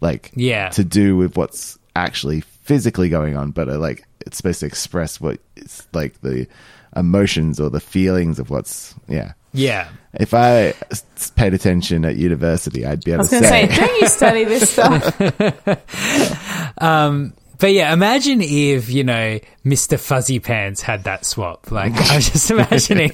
[0.00, 0.68] like Yeah.
[0.70, 5.20] to do with what's actually physically going on but are like it's supposed to express
[5.20, 6.46] what it's like the
[6.96, 9.88] emotions or the feelings of what's yeah yeah.
[10.14, 13.48] if I s- paid attention at university, I'd be I able was to going to
[13.48, 15.20] say, say, don't you study this stuff?
[16.78, 21.70] Um, But yeah, imagine if you know Mister Fuzzy Pants had that swap.
[21.70, 23.12] Like I was just imagining,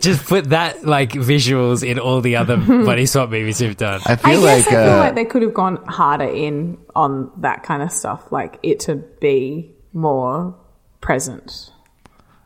[0.00, 4.00] just put that like visuals in all the other body swap movies we've done.
[4.06, 6.78] I I feel guess like, I feel uh, like they could have gone harder in
[6.94, 10.56] on that kind of stuff, like it to be more
[11.00, 11.70] present.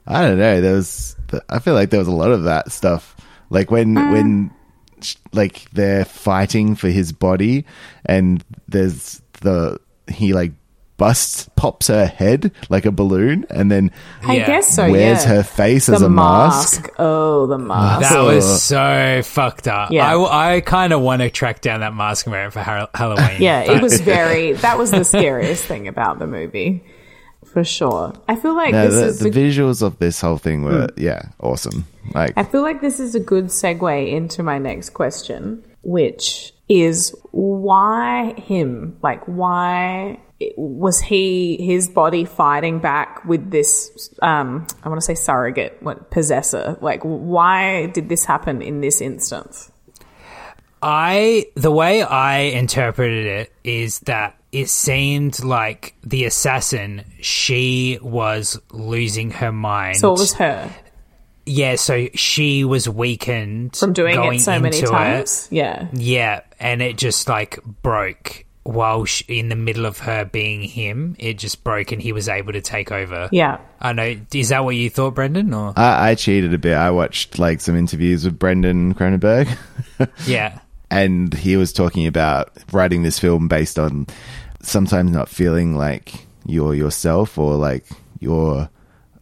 [0.07, 0.61] I don't know.
[0.61, 1.17] There was,
[1.49, 3.17] I feel like there was a lot of that stuff.
[3.49, 4.51] Like when, when,
[5.33, 7.65] like they're fighting for his body,
[8.05, 10.53] and there's the he like
[11.01, 13.91] busts, pops her head like a balloon, and then
[14.23, 14.47] I Yeah.
[14.47, 14.91] guess so.
[14.91, 15.37] wears yeah.
[15.37, 16.91] her face the as a mask.
[16.99, 18.01] Oh, the mask.
[18.11, 18.27] That Oh.
[18.27, 19.91] was so fucked up.
[19.91, 20.15] Yeah.
[20.15, 22.91] I, I kind of want to track down that mask and wear it for Har-
[22.95, 23.41] Halloween.
[23.41, 24.53] yeah, But- it was very.
[24.53, 26.85] That was the scariest thing about the movie,
[27.53, 28.13] for sure.
[28.29, 30.89] I feel like No, this the, is the a visuals of this whole thing were
[30.95, 31.03] hmm.
[31.03, 31.87] yeah awesome.
[32.15, 37.15] Like I feel like this is a good segue into my next question, which is
[37.33, 38.97] why him?
[39.03, 40.21] Like, why
[40.57, 44.11] was he his body fighting back with this?
[44.23, 46.79] Um, I want to say surrogate, what possessor?
[46.81, 49.71] Like, why did this happen in this instance?
[50.83, 58.59] I the way I interpreted it is that it seemed like the assassin she was
[58.73, 59.99] losing her mind.
[59.99, 60.71] So it was her
[61.47, 65.49] yeah, so she was weakened from doing it so many times.
[65.51, 70.63] Yeah, Yeah, and it just like broke while she, in the middle of her being
[70.63, 71.17] him.
[71.19, 73.29] It just broke, and he was able to take over.
[73.33, 73.59] yeah.
[73.81, 74.17] I know.
[74.35, 75.55] Is that what you thought, Brendan?
[75.55, 76.75] Or I, I cheated a bit.
[76.75, 79.57] I watched like some interviews with Brandon Cronenberg.
[80.27, 84.07] yeah, and he was talking about writing this film based on
[84.63, 87.87] sometimes not feeling like you're yourself or like
[88.19, 88.69] you're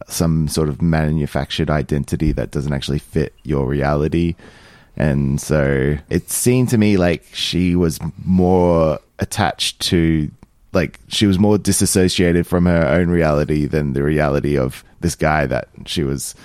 [0.07, 4.35] some sort of manufactured identity that doesn't actually fit your reality.
[4.97, 10.29] And so it seemed to me like she was more attached to,
[10.73, 15.45] like, she was more disassociated from her own reality than the reality of this guy
[15.45, 16.35] that she was,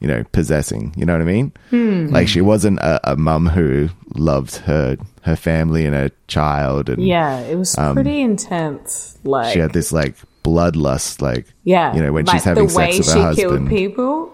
[0.00, 0.92] you know, possessing.
[0.96, 2.10] You know what I mean?
[2.10, 7.02] Like she wasn't a, a mum who loved her her family and her child, and
[7.06, 9.18] Yeah, it was pretty intense.
[9.22, 12.66] Like Um, she had this like bloodlust, like yeah, you know, when like, she's having
[12.68, 13.68] the way sex with she her killed husband.
[13.68, 14.32] people.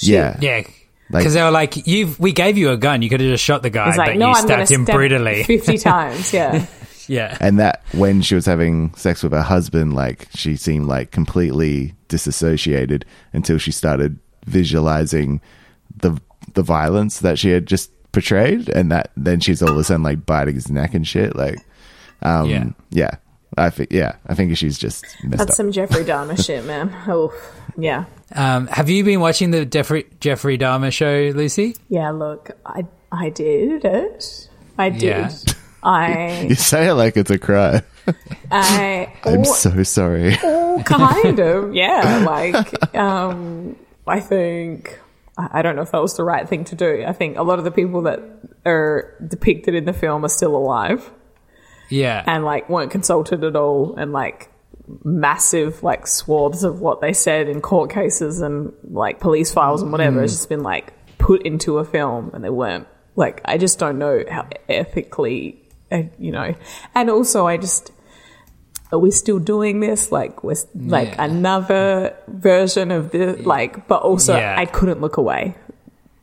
[0.00, 0.56] yeah, Yeah.
[1.10, 3.02] Like- Because they were like, "You've we gave you a gun.
[3.02, 4.94] You could have just shot the guy, like but no, you I'm stabbed him stab
[4.96, 6.32] brutally." fifty times.
[6.32, 6.64] Yeah,
[7.08, 11.10] yeah, and that when she was having sex with her husband, like she seemed like
[11.10, 15.40] completely disassociated until she started visualizing
[15.96, 16.20] the
[16.54, 20.02] the violence that she had just portrayed, and that then she's all of a sudden
[20.02, 21.34] like biting his neck and shit.
[21.36, 21.58] Like,
[22.22, 22.64] um, Yeah.
[22.90, 23.10] yeah,
[23.58, 25.56] I think, yeah, I think she's just messed that's up.
[25.56, 26.94] some Jeffrey Dahmer shit, man.
[27.08, 27.32] Oh,
[27.76, 31.74] yeah, Um, have you been watching the Jeffrey Jeffrey Dahmer show, Lucy?
[31.88, 32.10] yeah.
[32.10, 34.48] Look, I I did it.
[34.78, 35.02] I did.
[35.02, 35.30] Yeah.
[35.84, 37.82] I you say it like it's a crime.
[38.50, 40.36] I I'm all- so sorry.
[40.42, 44.98] all kind of yeah like um i think
[45.38, 47.42] i I don't know if that was the right thing to do i think a
[47.42, 48.20] lot of the people that
[48.66, 51.10] are depicted in the film are still alive
[51.88, 54.50] Yeah, and like weren't consulted at all and like
[55.04, 59.90] massive like swaths of what they said in court cases and like police files and
[59.92, 63.78] whatever has just been like put into a film and they weren't like i just
[63.78, 65.60] don't know how ethically
[65.92, 66.54] uh, you know
[66.94, 67.90] and also i just
[68.92, 71.24] are we still doing this like we're like Yeah.
[71.24, 74.54] another version of the like but also Yeah.
[74.58, 75.56] i couldn't look away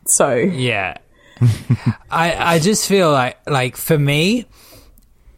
[0.06, 0.97] so yeah.
[2.12, 4.45] I I just feel like like for me,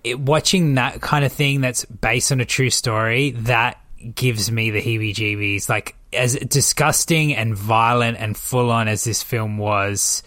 [0.03, 3.79] it, watching that kind of thing that's based on a true story that
[4.15, 5.69] gives me the heebie-jeebies.
[5.69, 10.23] Like as disgusting and violent and full on as this film was,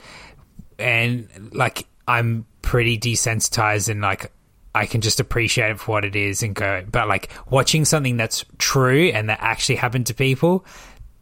[0.78, 4.32] and like I'm pretty desensitized and like
[4.74, 6.84] I can just appreciate it for what it is and go.
[6.90, 10.66] But like watching something that's true and that actually happened to people,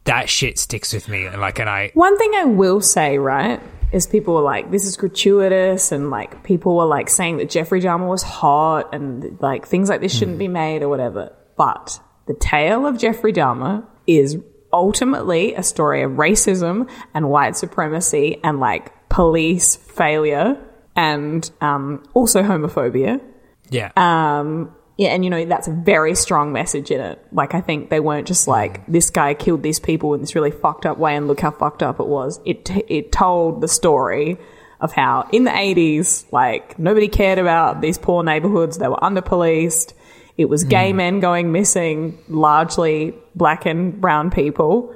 [0.03, 1.25] that shit sticks with me.
[1.25, 3.61] And like, and I One thing I will say, right,
[3.93, 7.79] is people were like, this is gratuitous, and like people were like saying that Jeffrey
[7.79, 10.39] Dahmer was hot, and like things like this shouldn't hmm.
[10.39, 11.33] be made or whatever.
[11.55, 14.37] But the tale of Jeffrey Dahmer is
[14.73, 20.57] ultimately a story of racism and white supremacy and like police failure
[20.95, 23.21] and um, also homophobia.
[23.69, 23.91] yeah.
[23.97, 27.21] Um, yeah, and you know that's a very strong message in it.
[27.33, 30.51] Like I think they weren't just like this guy killed these people in this really
[30.51, 32.39] fucked up way, and look how fucked up it was.
[32.45, 34.37] It t- it told the story
[34.79, 39.93] of how in the eighties, like nobody cared about these poor neighborhoods; they were underpoliced.
[40.37, 44.95] It was gay men going missing, largely black and brown people,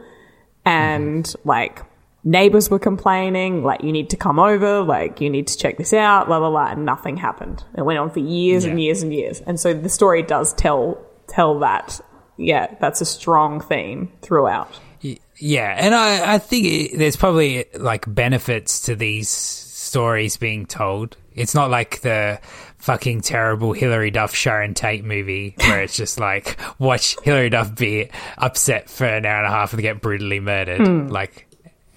[0.63, 1.81] and like
[2.23, 5.93] neighbors were complaining, like you need to come over, like you need to check this
[5.93, 7.63] out, blah blah blah, and nothing happened.
[7.77, 10.99] It went on for years and years and years, and so the story does tell
[11.27, 11.99] tell that.
[12.38, 14.79] Yeah, that's a strong theme throughout.
[15.01, 21.15] Yeah, and I, I think it, there's probably like benefits to these stories being told.
[21.34, 22.39] It's not like the
[22.77, 28.10] fucking terrible Hilary Duff Sharon Tate movie where it's just like watch Hilary Duff be
[28.38, 30.86] upset for an hour and a half and get brutally murdered.
[30.86, 31.08] Hmm.
[31.08, 31.48] Like,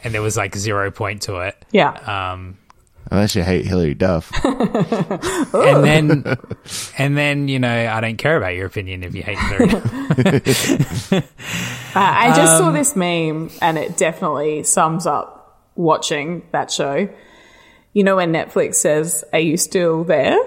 [0.04, 1.64] and there was like zero point to it.
[1.72, 1.90] Yeah,
[2.32, 2.58] Um,
[3.10, 4.30] Unless you hate Hilary Duff.
[4.44, 6.36] and then,
[6.96, 9.66] and then you know, I don't care about your opinion if you hate Hilary.
[9.68, 11.12] Duff.
[11.12, 11.20] uh,
[11.94, 17.08] I just Um, saw this meme, and it definitely sums up watching that show.
[17.92, 20.38] You know when Netflix says, "Are you still there?"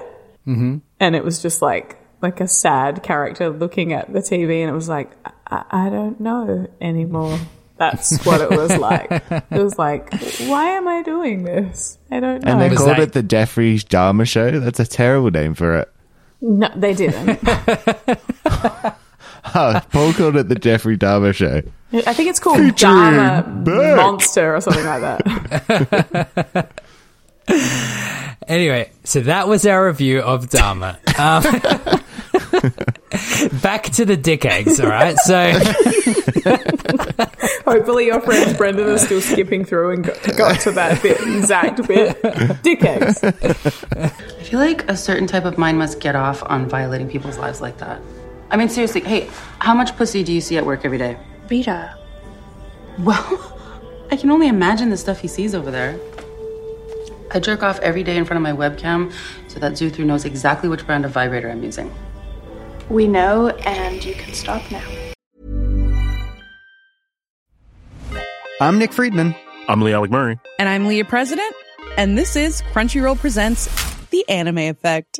[0.47, 0.77] Mm-hmm.
[0.99, 4.73] And it was just like like a sad character looking at the TV, and it
[4.73, 5.11] was like,
[5.45, 7.37] I, I don't know anymore.
[7.77, 9.11] That's what it was like.
[9.11, 10.13] it was like,
[10.47, 11.97] why am I doing this?
[12.09, 12.51] I don't know.
[12.51, 14.59] And they called that- it the Jeffrey Dahmer Show.
[14.59, 15.91] That's a terrible name for it.
[16.41, 17.39] no, they didn't.
[19.53, 21.61] Oh, Paul called it the Jeffrey Dahmer Show.
[21.93, 23.95] I think it's called Featuring Dharma Beck.
[23.95, 26.81] Monster or something like that.
[28.47, 30.97] Anyway, so that was our review of Dahmer.
[31.19, 31.41] Um,
[33.61, 35.17] back to the dick eggs, all right?
[35.17, 35.51] So,
[37.65, 41.87] Hopefully, your friends Brendan are still skipping through and got, got to that bit, exact
[41.87, 42.21] bit.
[42.61, 43.23] Dick eggs.
[43.23, 44.09] I
[44.43, 47.79] feel like a certain type of mind must get off on violating people's lives like
[47.79, 47.99] that.
[48.51, 49.27] I mean, seriously, hey,
[49.57, 51.17] how much pussy do you see at work every day?
[51.49, 51.97] Rita,
[52.99, 53.57] Well,
[54.11, 55.99] I can only imagine the stuff he sees over there.
[57.31, 59.11] I jerk off every day in front of my webcam
[59.47, 61.93] so that Zuthru knows exactly which brand of vibrator I'm using.
[62.89, 64.83] we know, and you can stop now.
[68.61, 69.35] I'm Nick Friedman.
[69.67, 70.39] I'm Lee Alec Murray.
[70.59, 71.53] And I'm Leah President,
[71.97, 73.67] and this is Crunchyroll Presents
[74.11, 75.19] The Anime Effect.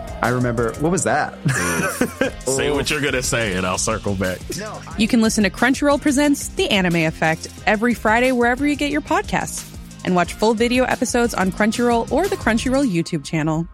[0.21, 1.33] I remember, what was that?
[2.45, 4.39] Say what you're gonna say, and I'll circle back.
[4.97, 9.01] You can listen to Crunchyroll Presents The Anime Effect every Friday wherever you get your
[9.01, 9.67] podcasts.
[10.05, 13.67] And watch full video episodes on Crunchyroll or the Crunchyroll YouTube channel.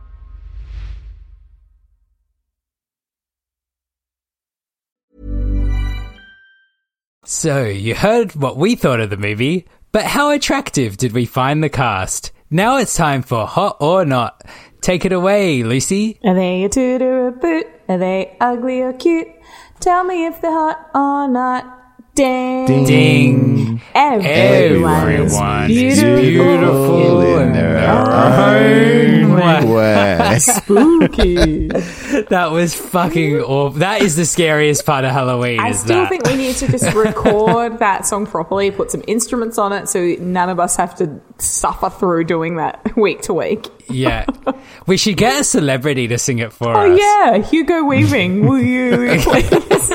[7.25, 11.61] So, you heard what we thought of the movie, but how attractive did we find
[11.61, 12.31] the cast?
[12.49, 14.45] Now it's time for Hot or Not.
[14.81, 16.19] Take it away, Lucy.
[16.23, 17.67] Are they a toot or a boot?
[17.89, 19.27] Are they ugly or cute?
[19.79, 21.76] Tell me if they're hot or not.
[22.17, 22.83] Ding.
[22.85, 23.81] Ding.
[23.93, 26.21] Everyone, Everyone is is beautiful.
[26.21, 30.39] beautiful in their own way.
[30.39, 31.67] Spooky.
[32.29, 33.79] That was fucking awful.
[33.79, 36.09] That is the scariest part of Halloween, I still that.
[36.09, 39.99] think we need to just record that song properly, put some instruments on it so
[40.19, 43.67] none of us have to suffer through doing that week to week.
[43.89, 44.25] yeah.
[44.85, 46.99] We should get a celebrity to sing it for Oh, us.
[46.99, 47.37] Oh, yeah.
[47.43, 49.91] Hugo Weaving, will you please?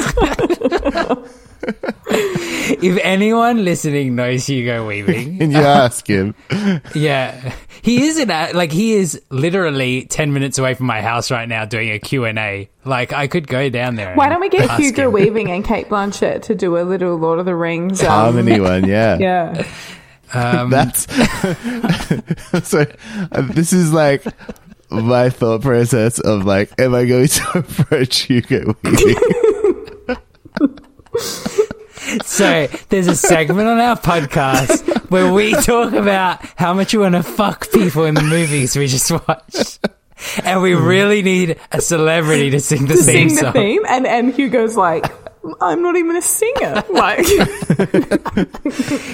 [2.65, 6.35] If anyone listening knows Hugo Weaving, And you ask him.
[6.95, 11.31] yeah, he is in a, like he is literally ten minutes away from my house
[11.31, 12.71] right now doing a Q and A.
[12.85, 14.15] Like I could go down there.
[14.15, 15.13] Why and don't we get ask Hugo him.
[15.13, 18.87] Weaving and Cate Blanchett to do a little Lord of the Rings um, Harmony one,
[18.89, 19.19] yeah.
[19.19, 19.67] Yeah.
[20.33, 21.13] Um, That's
[22.67, 22.87] so.
[23.33, 24.25] uh, this is like
[24.91, 29.17] my thought process of like, am I going to approach Hugo Weaving?
[32.25, 37.15] So there's a segment on our podcast where we talk about how much we want
[37.15, 39.79] to fuck people in the movies we just watched.
[40.45, 40.87] And we mm.
[40.87, 43.53] really need a celebrity to sing the to theme sing the song.
[43.53, 45.05] theme, and and Hugo's like,
[45.61, 46.85] I'm not even a singer.
[46.93, 47.25] Like,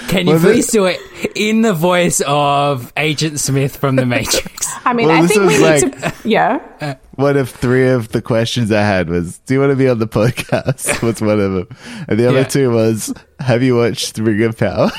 [0.09, 1.01] Can you Was it- please do it
[1.35, 4.67] in the voice of Agent Smith from The Matrix?
[4.85, 6.97] I mean, Well, I think we was need to, yeah.
[7.15, 9.99] one of three of the questions I had was, "Do you want to be on
[9.99, 11.69] the podcast?" Was one of them,
[12.09, 12.45] and the other Yeah.
[12.45, 14.91] two was, "Have you watched Ring of Power?"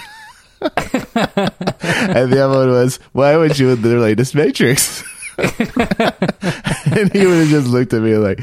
[0.62, 5.04] and the other one was, "Why would you in the latest Matrix?"
[6.96, 8.40] and he would have just looked at me like,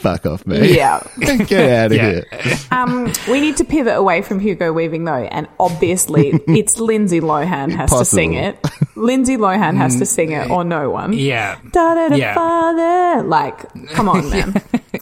[0.00, 0.70] "Fuck off, mate!
[0.76, 1.02] Yeah.
[1.46, 2.10] get out of Yeah.
[2.32, 7.20] here." Um, we need to pivot away from Hugo Weaving though, and obviously it's Lindsay
[7.20, 8.58] Lohan has to sing it.
[8.96, 11.12] Lindsay Lohan has to sing it, or no one.
[11.12, 11.58] Yeah.
[11.72, 12.34] Da da da Yeah.
[12.34, 13.22] father.
[13.26, 14.54] Like, come on, man.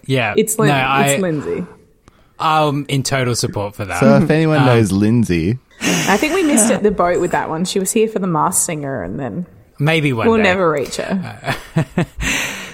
[0.05, 0.35] Yeah.
[0.37, 1.67] It's Lin- no, I, it's Lindsay.
[2.39, 4.01] I'm in total support for that.
[4.01, 7.65] So if anyone knows Lindsay, I think we missed it the boat with that one.
[7.65, 9.47] She was here for the Masked Singer, and then
[9.83, 10.43] Maybe one we'll day.
[10.45, 11.57] never reach her.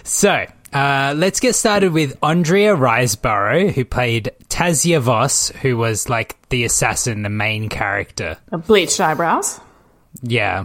[0.04, 6.36] So, uh, let's get started with Andrea Riseborough, who played Tasya Vos, who was like
[6.48, 8.38] the assassin, the main character.
[8.66, 9.60] Bleached eyebrows.
[10.22, 10.64] Yeah.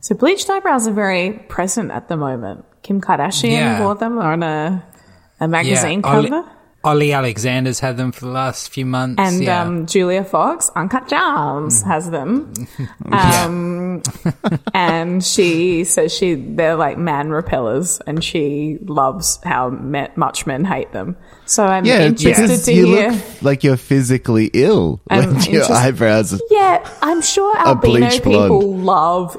[0.00, 2.64] So bleached eyebrows are very present at the moment.
[2.82, 3.82] Kim Kardashian Yeah.
[3.84, 4.82] wore them on a
[5.38, 6.10] a magazine yeah.
[6.10, 6.50] Cover.
[6.90, 9.16] Olly Alexander's had them for the last few months.
[9.18, 9.62] And yeah.
[9.62, 12.52] um, Julia Fox, Uncut Gems, has them.
[13.10, 14.02] Um,
[14.74, 20.64] and she says she they're like man repellers, and she loves how me- much men
[20.64, 21.16] hate them.
[21.46, 23.10] So I'm yeah, interested because to you hear.
[23.12, 26.34] look like you're physically ill I'm when your eyebrows.
[26.34, 28.84] Are- Yeah, I'm sure albino people blonde.
[28.84, 29.38] love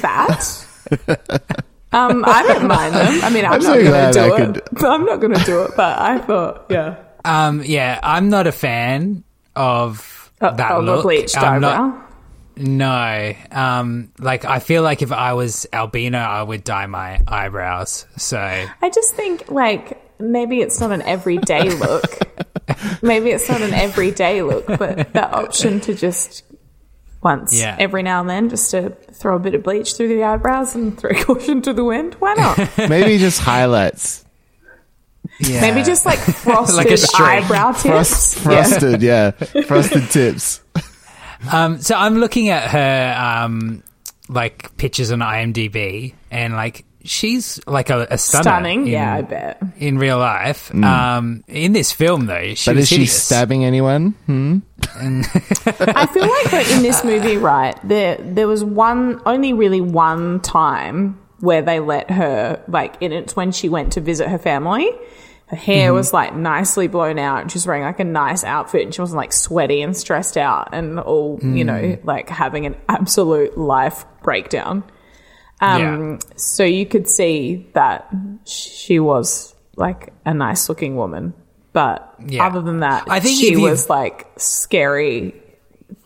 [0.00, 1.64] that.
[1.92, 3.20] Um, I don't mind them.
[3.24, 4.84] I mean, I'm, I'm not so going glad to I do could- it.
[4.84, 6.96] I'm not going to do it, but I thought, yeah.
[7.24, 9.24] um, yeah, I'm not a fan
[9.56, 11.02] of Uh, that of look.
[11.02, 12.06] bleached I'm not- eyebrow.
[12.56, 18.04] No, um, like I feel like if I was albino, I would dye my eyebrows.
[18.18, 22.04] So I just think, like, maybe it's not an everyday look.
[23.02, 26.42] maybe it's not an everyday look, but the option to just
[27.22, 27.76] once Yeah.
[27.78, 30.98] every now and then just to throw a bit of bleach through the eyebrows and
[30.98, 32.14] throw caution to the wind.
[32.14, 32.58] Why not?
[32.88, 34.24] Maybe just highlights.
[35.38, 35.60] yeah.
[35.60, 37.82] Maybe just like frosted Like eyebrow tips.
[37.84, 38.42] Frost, Yeah.
[38.42, 39.30] frosted, yeah.
[39.66, 40.60] Frosted tips.
[41.52, 43.82] Um, so I'm looking at her um,
[44.28, 48.80] like pictures on IMDb, and like she's like a, a stunner Stunning.
[48.82, 49.62] in, yeah, I bet.
[49.78, 50.74] in real life.
[50.74, 54.10] Um, in this film, though, she But was is she stabbing anyone?
[54.26, 54.58] Hmm?
[54.94, 60.40] I feel like that in this movie, right, there there was one only really one
[60.40, 64.90] time where they let her like and it's when she went to visit her family.
[65.46, 67.42] Her hair was like nicely blown out.
[67.42, 70.36] and She was wearing like a nice outfit and she wasn't like sweaty and stressed
[70.36, 74.84] out and all, you know, like having an absolute life breakdown.
[75.60, 78.10] Um, so you could see that
[78.46, 81.34] she was like a nice looking woman.
[81.72, 82.46] But Yeah.
[82.46, 85.34] other than that, I think she was like scary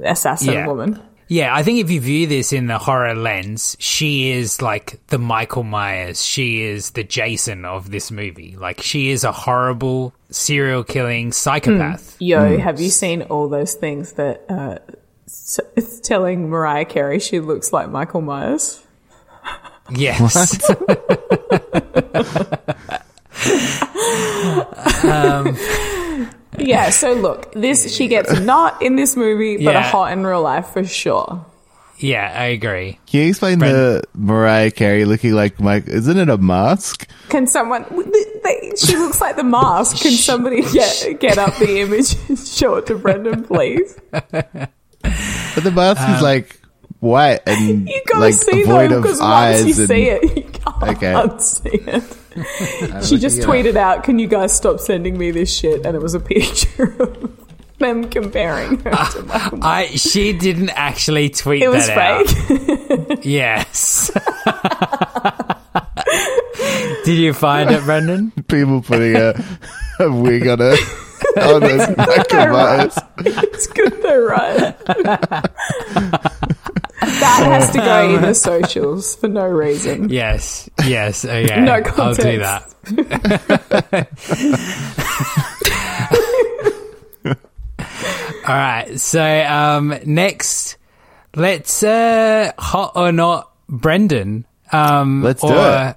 [0.00, 0.66] assassin Yeah.
[0.66, 1.00] woman.
[1.26, 5.18] Yeah, I think if you view this in the horror lens, she is like the
[5.18, 6.22] Michael Myers.
[6.22, 8.56] She is the Jason of this movie.
[8.60, 12.16] Like, she is a horrible serial killing psychopath.
[12.20, 14.78] Yo, have you seen all those things that uh,
[15.26, 18.82] s- it's telling Mariah Carey she looks like Michael Myers?
[19.90, 20.70] Yes.
[25.04, 25.56] um,
[26.58, 29.82] Yeah, so look, this she gets not in this movie, but a Yeah.
[29.82, 31.44] hot in real life for sure.
[31.98, 32.98] yeah, I agree.
[33.06, 35.86] Can you explain the Mariah Carey looking like Mike?
[35.88, 37.08] Isn't it a mask?
[37.28, 37.84] Can someone?
[37.90, 40.02] They, they, she looks like the mask.
[40.02, 43.98] Can somebody get get up the image and show it to Brendan, please?
[44.10, 46.60] But the mask is like
[47.04, 49.64] white and You gotta like see void though, of because eyes.
[49.64, 51.12] once you and, see it, you can't Okay.
[51.12, 53.04] unsee it.
[53.04, 56.14] she just tweeted out, "Can you guys stop sending me this shit?" And it was
[56.14, 57.40] a picture of
[57.78, 59.58] them comparing her uh, to Michael.
[59.62, 63.10] I she didn't actually tweet It was that fake.
[63.10, 63.24] out.
[63.24, 64.10] Yes.
[67.04, 68.32] Did you find it, Brendan?
[68.48, 69.34] people putting a,
[70.00, 70.74] a wig on a
[71.40, 72.98] on a Michael Myers.
[73.18, 74.74] it's good though, right?
[77.20, 80.08] That has to go in the socials for no reason.
[80.08, 80.68] Yes.
[80.86, 81.24] Yes.
[81.24, 81.60] Okay.
[81.60, 82.70] No I'll do that.
[88.46, 88.98] All right.
[89.00, 90.76] So um, next,
[91.34, 94.46] let's uh, hot or not Brendan.
[94.72, 95.96] Um, Let's do or- it.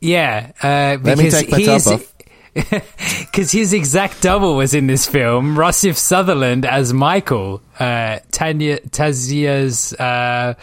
[0.00, 2.13] Yeah, uh, Let me take my he's top off.
[2.54, 5.56] because his exact double was in this film.
[5.56, 10.54] Rossif Sutherland as Michael, uh, Tanya Tasya's uh,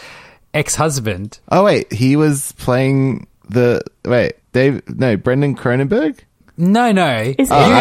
[0.53, 1.39] ex-husband.
[1.49, 4.81] Oh wait, he was playing the wait, Dave.
[4.87, 6.11] No, Brendan Cronenberg.
[6.19, 6.23] It's,
[6.57, 7.23] No, no, Oh, I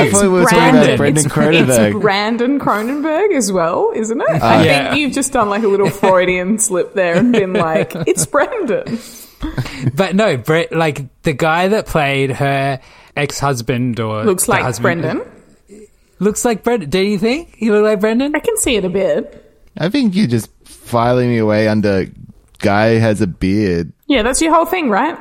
[0.03, 1.91] it's thought we were talking about Brendan it's, Cronenberg.
[1.93, 4.29] It's Brandon Cronenberg as well, isn't it?
[4.43, 4.91] I Yeah.
[4.91, 8.99] think you've just done like a little Freudian slip there and been like, "It's Brandon."
[9.95, 12.81] but no, Brett, like the guy that played her
[13.17, 15.31] ex-husband or Looks like husband- Brendan.
[16.19, 16.91] Looks like Brendan.
[16.91, 18.35] Do you think he look like Brendan?
[18.37, 19.47] I can see it a bit.
[19.79, 22.07] I think you're just filing me away under
[22.59, 23.93] guy has a beard.
[24.07, 25.17] Yeah, that's your whole thing, right?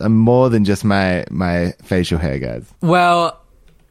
[0.00, 2.70] I'm more than just my my facial hair, guys.
[2.82, 3.40] Well,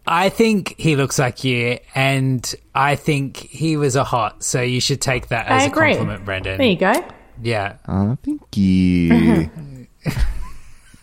[0.05, 4.43] I think he looks like you, and I think he was a hot.
[4.43, 5.95] So you should take that as I a agree.
[5.95, 6.57] compliment, Brendan.
[6.59, 6.93] There you go.
[7.41, 7.77] Yeah.
[8.23, 9.87] Thank you.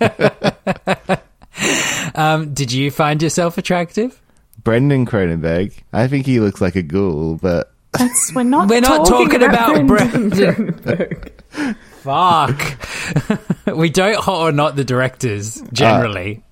[2.17, 4.21] Um, did you find yourself attractive?
[4.65, 5.73] Brendan Cronenberg.
[5.93, 8.69] I think he looks like a ghoul, but That's we're not.
[8.69, 10.73] We're not talking about Brendan Brendan.
[10.73, 11.77] Cronenberg.
[13.67, 13.77] Fuck.
[13.77, 16.43] we don't hot or not the directors generally.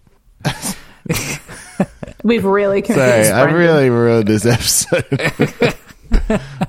[2.23, 5.07] We've really sorry, confused I really ruined this episode.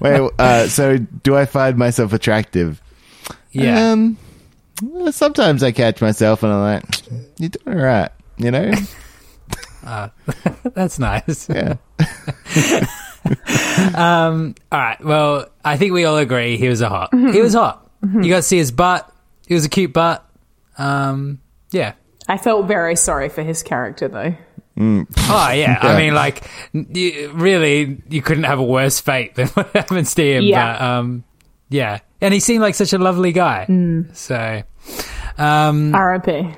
[0.02, 2.82] Wait, uh, so do I find myself attractive?
[3.56, 3.92] Yeah.
[3.92, 4.18] Um,
[5.12, 6.84] sometimes I catch myself and I'm like,
[7.38, 8.72] "You're doing all right," you know?
[10.74, 11.50] That's nice.
[11.50, 11.76] Yeah.
[13.96, 15.04] Um, all right.
[15.04, 17.12] Well, I think we all agree he was a hot.
[17.12, 17.32] Mm-hmm.
[17.32, 17.90] He was hot.
[18.04, 19.12] You got to see his butt.
[19.48, 20.24] He was a cute butt.
[20.78, 21.40] Um,
[21.72, 21.94] yeah.
[22.28, 24.36] I felt very sorry for his character though.
[24.78, 25.54] Oh yeah.
[25.54, 25.80] Yeah.
[25.82, 30.24] I mean, like, you, really, you couldn't have a worse fate than what happens to
[30.24, 30.44] him.
[30.44, 30.74] Yeah.
[30.74, 31.24] But, um,
[31.70, 32.00] yeah.
[32.22, 33.66] And he seemed like such a lovely guy.
[33.68, 34.16] Mm.
[34.16, 34.64] So,
[35.38, 36.50] um, R.I.P.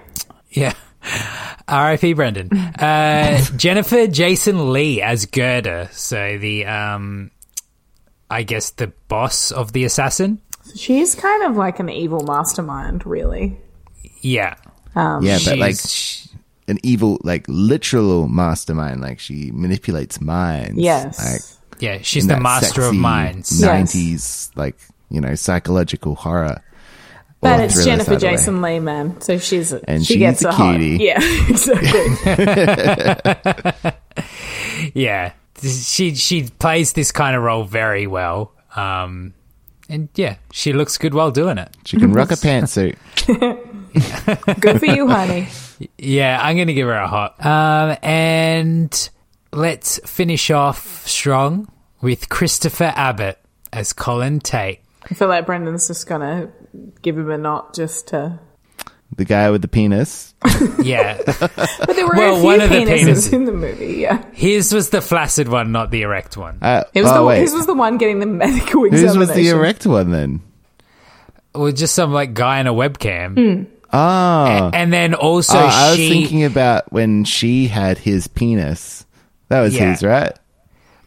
[0.52, 0.74] Yeah.
[1.68, 2.14] R.I.P.
[2.14, 2.56] Brendan.
[2.56, 5.90] Uh, Jennifer Jason Leigh as Girder.
[5.92, 7.32] So the, um,
[8.30, 10.42] I guess the boss of the assassin.
[10.76, 13.58] She's kind of like an evil mastermind, really.
[14.22, 14.56] Yeah.
[14.96, 16.28] Um, Yeah, but like She's- sh-
[16.70, 19.00] an evil, like literal mastermind.
[19.02, 20.78] Like she manipulates minds.
[20.78, 21.18] Yes.
[21.18, 22.00] Like Yeah.
[22.02, 23.62] She's the that master of sexy minds.
[23.62, 23.94] Yes.
[23.96, 24.76] 90s, like,
[25.10, 26.62] you know, psychological horror.
[27.40, 28.18] But it's Jennifer.
[28.18, 29.22] Jason Leigh, man.
[29.22, 30.80] So she's And she she's gets a a hot.
[30.80, 33.94] Yeah, exactly.
[34.94, 35.34] Yeah.
[35.62, 38.54] She, she plays this kind of role very well.
[38.76, 39.34] Um,
[39.90, 41.76] and yeah, she looks good while doing it.
[41.86, 42.96] She can rock a pantsuit.
[44.60, 45.48] Good for you, honey.
[45.98, 47.44] Yeah, I'm going to give her a hot.
[47.46, 49.10] Um, and
[49.52, 53.40] let's finish off strong with Christopher Abbott
[53.74, 54.82] as Colin Tate.
[55.10, 56.50] I feel like Brendan's just gonna
[57.02, 58.40] give him a knot just to.
[59.16, 60.34] the guy with the penis.
[60.84, 61.18] Yeah.
[61.26, 63.96] But there were Well, a few one of the penises penises- in the movie.
[63.98, 66.58] Yeah, His was the flaccid one, not the erect one.
[66.62, 67.40] Uh, it was oh, the wait.
[67.40, 69.20] his was the one getting the medical Whose examination.
[69.20, 70.42] was the erect one then?
[71.54, 73.34] Or just some like guy in a webcam.
[73.36, 73.64] Hmm.
[73.94, 74.70] Oh.
[74.74, 76.10] And then also Oh, I was she.
[76.10, 79.06] thinking about when she had his penis.
[79.48, 79.92] That was Yeah.
[79.92, 80.34] his, right?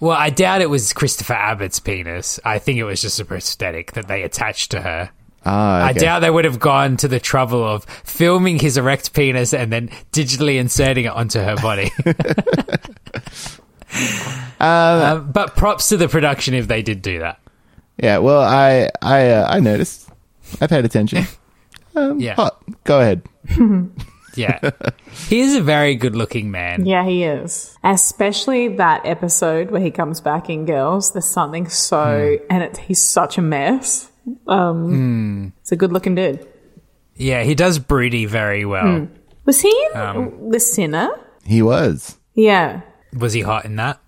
[0.00, 2.40] Well, I doubt it was Christopher Abbott's penis.
[2.44, 5.10] I think it was just a prosthetic that they attached to her.
[5.46, 9.54] Oh, I doubt they would have gone to the trouble of filming his erect penis
[9.54, 11.90] and then digitally inserting it onto her body.
[14.60, 17.40] Um, but props to the production if they did do that.
[17.96, 20.08] Yeah, well, I I uh, I noticed.
[20.60, 21.24] I paid attention.
[21.96, 22.34] Um, Yeah.
[22.36, 22.62] hot.
[22.84, 23.22] Go ahead.
[24.34, 24.70] Yeah.
[25.28, 26.86] he is a very good looking man.
[26.86, 27.76] Yeah, he is.
[27.84, 31.12] Especially that episode where he comes back in Girls.
[31.12, 32.46] There's something so, Hmm.
[32.50, 34.10] and it, he's such a mess.
[34.46, 36.46] Um, It's a good looking dude.
[37.16, 39.08] Yeah, he does broody very well.
[39.44, 41.10] Was he in Um, The Sinner?
[41.44, 42.16] He was.
[42.34, 42.82] Yeah.
[43.18, 43.98] Was he hot in that?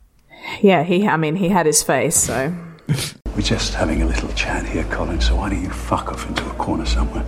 [0.61, 2.55] Yeah, he, I mean, he had his face, so.
[3.35, 6.45] We're just having a little chat here, Colin, so why don't you fuck off into
[6.49, 7.25] a corner somewhere?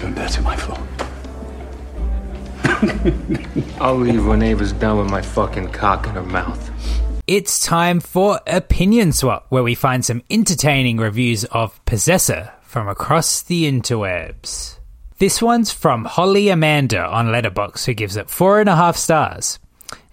[0.00, 0.78] Don't dare to my floor.
[3.80, 6.70] I'll leave when Ava's done with my fucking cock in her mouth.
[7.26, 13.42] It's time for Opinion Swap, where we find some entertaining reviews of Possessor from across
[13.42, 14.78] the interwebs.
[15.18, 19.60] This one's from Holly Amanda on Letterboxd, who gives it four and a half stars.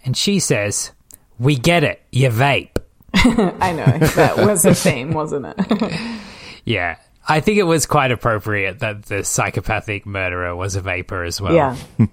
[0.06, 0.92] And she says,
[1.40, 2.78] We get it, you vape.
[3.14, 3.98] I know.
[4.16, 6.00] That was a theme, wasn't it?
[6.66, 6.98] Yeah.
[7.30, 11.54] I think it was quite appropriate that the psychopathic murderer was a vapor as well.
[11.54, 11.76] Yeah.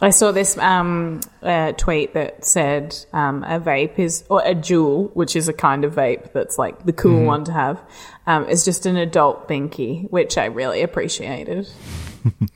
[0.00, 5.10] I saw this um, uh, tweet that said um, a vape is, or a Juul,
[5.16, 7.24] which is a kind of vape that's like the cool Mhm.
[7.26, 7.80] one to have,
[8.26, 11.68] um, is just an adult binky, which I really appreciated.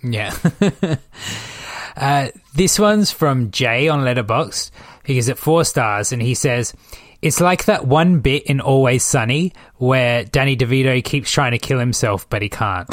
[0.04, 0.34] Yeah.
[1.96, 4.70] uh, this one's from Jay on Letterboxd.
[5.04, 6.74] He gives it four stars and he says,
[7.22, 11.78] It's like that one bit in Always Sunny where Danny DeVito keeps trying to kill
[11.78, 12.92] himself, but he can't.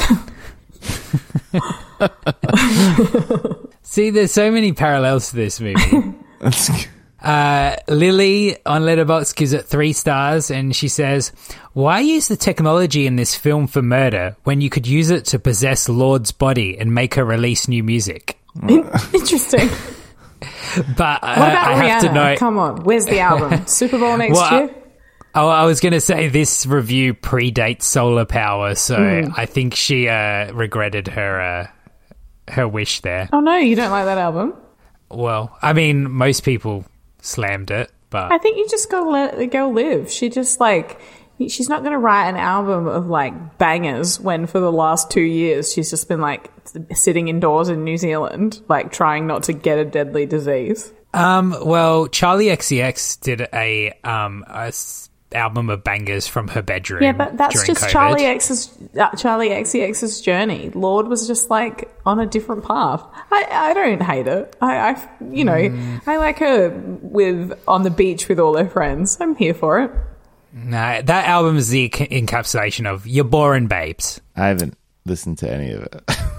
[3.82, 6.14] See, there's so many parallels to this movie.
[7.22, 11.32] Uh, Lily on Letterboxd gives it three stars, and she says,
[11.74, 15.38] "Why use the technology in this film for murder when you could use it to
[15.38, 18.40] possess Lorde's body and make her release new music?"
[19.12, 19.68] Interesting.
[20.40, 21.88] But uh, what about I Rihanna?
[21.88, 22.36] have to know.
[22.36, 23.66] Come on, where's the album?
[23.66, 24.74] Super Bowl next Well, year?
[25.34, 29.30] Oh, I was going to say this review predates solar power, so Hmm.
[29.36, 31.66] I think she uh, regretted her uh,
[32.52, 33.28] her wish there.
[33.32, 34.54] Oh no, you don't like that album?
[35.10, 36.84] Well, I mean, most people
[37.22, 40.10] slammed it, but I think you just gotta let the girl live.
[40.10, 41.00] She just like
[41.48, 45.72] she's not gonna write an album of like bangers when for the last two years
[45.72, 46.50] she's just been like
[46.92, 50.92] sitting indoors in New Zealand, like trying not to get a deadly disease.
[51.12, 54.72] Um, well, Charli XCX did a um a
[55.32, 57.02] album of bangers from her bedroom.
[57.02, 57.90] Yeah, but that's just COVID.
[57.90, 58.68] Charli X's
[58.98, 60.70] uh, Charli XCX's journey.
[60.74, 63.02] Lorde was just like on a different path.
[63.30, 64.56] I, I don't hate it.
[64.60, 66.00] I, I you know Mm.
[66.06, 66.70] I like her
[67.02, 69.18] with on the beach with all her friends.
[69.20, 69.90] I'm here for it.
[70.52, 74.76] No, that album is the encapsulation of "You're boring, babes." I haven't
[75.06, 76.02] listened to any of it.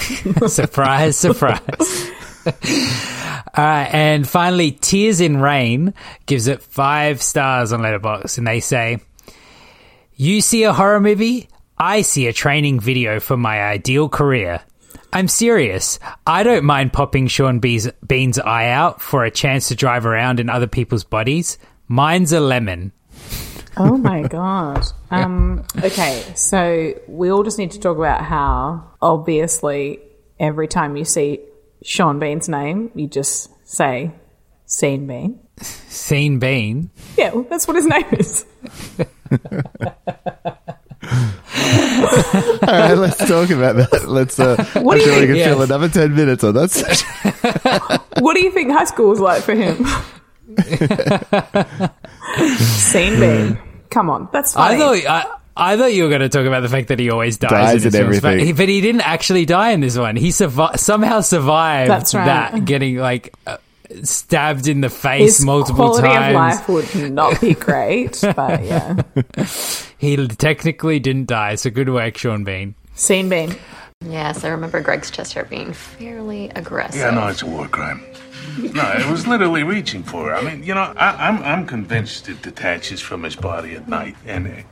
[0.48, 2.10] surprise, surprise.
[3.52, 5.92] Uh, and finally, Tears in Rain
[6.26, 9.00] gives it five stars on Letterboxd, and they say,
[10.14, 14.60] "You see a horror movie, I see a training video for my ideal career.
[15.12, 15.98] I'm serious.
[16.26, 20.38] I don't mind popping Sean Bean's, Bean's eye out for a chance to drive around
[20.38, 21.58] in other people's bodies.
[21.88, 22.92] Mine's a lemon."
[23.76, 24.84] Oh my god.
[25.10, 30.00] Um, okay, so we all just need to talk about how obviously
[30.38, 31.40] every time you see
[31.82, 34.12] Sean Bean's name, you just say
[34.68, 35.38] Sean Bean.
[35.88, 36.90] Sean Bean.
[37.16, 38.44] Yeah, well, that's what his name is.
[41.02, 44.04] All right, let's talk about that.
[44.06, 44.38] Let's.
[44.38, 45.38] Uh, What I'm do you sure we think?
[45.38, 48.02] can fill another ten minutes on that.
[48.20, 49.86] what do you think high school was like for him?
[52.56, 53.58] Scene Bean.
[53.90, 56.68] Come on, that's I thought I, I thought you were going to talk about the
[56.68, 59.00] fact that he always dies, Dies in his in films, but he, but he didn't
[59.02, 60.16] actually die in this one.
[60.16, 62.24] He survi- somehow survived That's right.
[62.24, 63.56] that, getting like uh,
[64.04, 66.28] stabbed in the face His multiple quality times.
[66.60, 69.02] of life would not be great, but yeah.
[69.98, 72.74] He technically didn't die, so good work, Sean Bean.
[72.94, 73.54] Scene Bean.
[74.06, 77.00] Yes, I remember Greg's chest hair being fairly aggressive.
[77.02, 78.02] Yeah, no, it's a war crime.
[78.58, 80.34] No, it was literally reaching for her.
[80.34, 84.16] I mean, you know, I, I'm I'm convinced it detaches from his body at night,
[84.26, 84.66] and it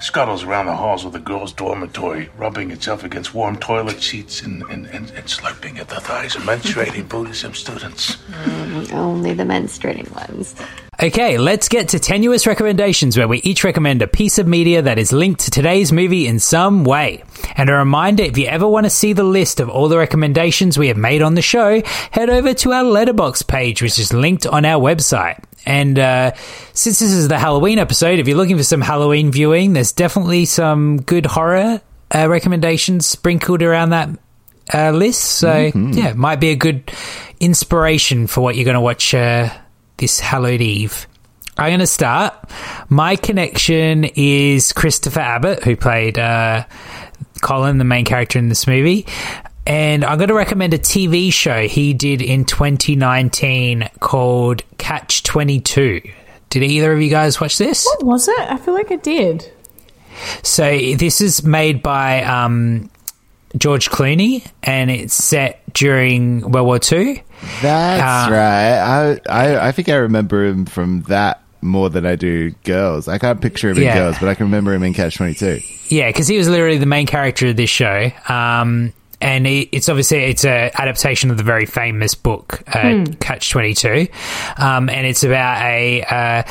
[0.00, 4.62] scuttles around the halls of the girls' dormitory, rubbing itself against warm toilet seats and,
[4.64, 8.16] and, and, and slurping at the thighs of menstruating Buddhism students.
[8.16, 10.54] Mm, only the menstruating ones.
[11.02, 14.98] Okay, let's get to tenuous recommendations where we each recommend a piece of media that
[15.00, 17.24] is linked to today's movie in some way.
[17.56, 20.78] And a reminder if you ever want to see the list of all the recommendations
[20.78, 21.82] we have made on the show,
[22.12, 25.42] head over to our Letterboxd page, which is linked on our website.
[25.66, 26.34] And uh,
[26.72, 30.44] since this is the Halloween episode, if you're looking for some Halloween viewing, there's definitely
[30.44, 31.80] some good horror
[32.14, 34.08] uh, recommendations sprinkled around that
[34.72, 35.22] uh, list.
[35.22, 35.96] So, Mhm.
[35.96, 36.92] yeah, might be a good
[37.40, 39.48] inspiration for what you're going to watch uh,
[40.02, 41.06] this Hallowed Eve.
[41.56, 42.34] I'm going to start.
[42.88, 46.64] My connection is Christopher Abbott, who played uh,
[47.40, 49.06] Colin, the main character in this movie.
[49.64, 56.00] And I'm going to recommend a TV show he did in 2019 called Catch 22.
[56.48, 57.84] Did either of you guys watch this?
[57.84, 58.40] What was it?
[58.40, 59.52] I feel like it did.
[60.42, 60.64] So
[60.96, 62.90] this is made by um,
[63.56, 67.20] George Clooney, and it's set during World War Two.
[67.60, 68.78] That's Uh, right.
[68.78, 73.08] I, I I think I remember him from that more than I do Girls.
[73.08, 75.60] I can't picture him in Girls, but I can remember him in Catch Twenty Two.
[75.88, 78.10] Yeah, because he was literally the main character of this show.
[78.28, 83.04] Um, and it, it's obviously it's a adaptation of the very famous book uh, Hmm.
[83.20, 84.08] Catch Twenty Two,
[84.56, 86.42] um, and it's about a uh,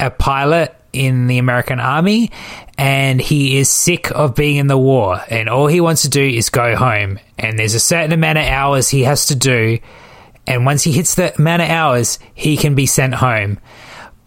[0.00, 2.30] a pilot in the American Army,
[2.78, 6.22] and he is sick of being in the war, and all he wants to do
[6.22, 7.18] is go home.
[7.38, 9.78] And there's a certain amount of hours he has to do,
[10.46, 13.58] and once he hits the amount of hours, he can be sent home.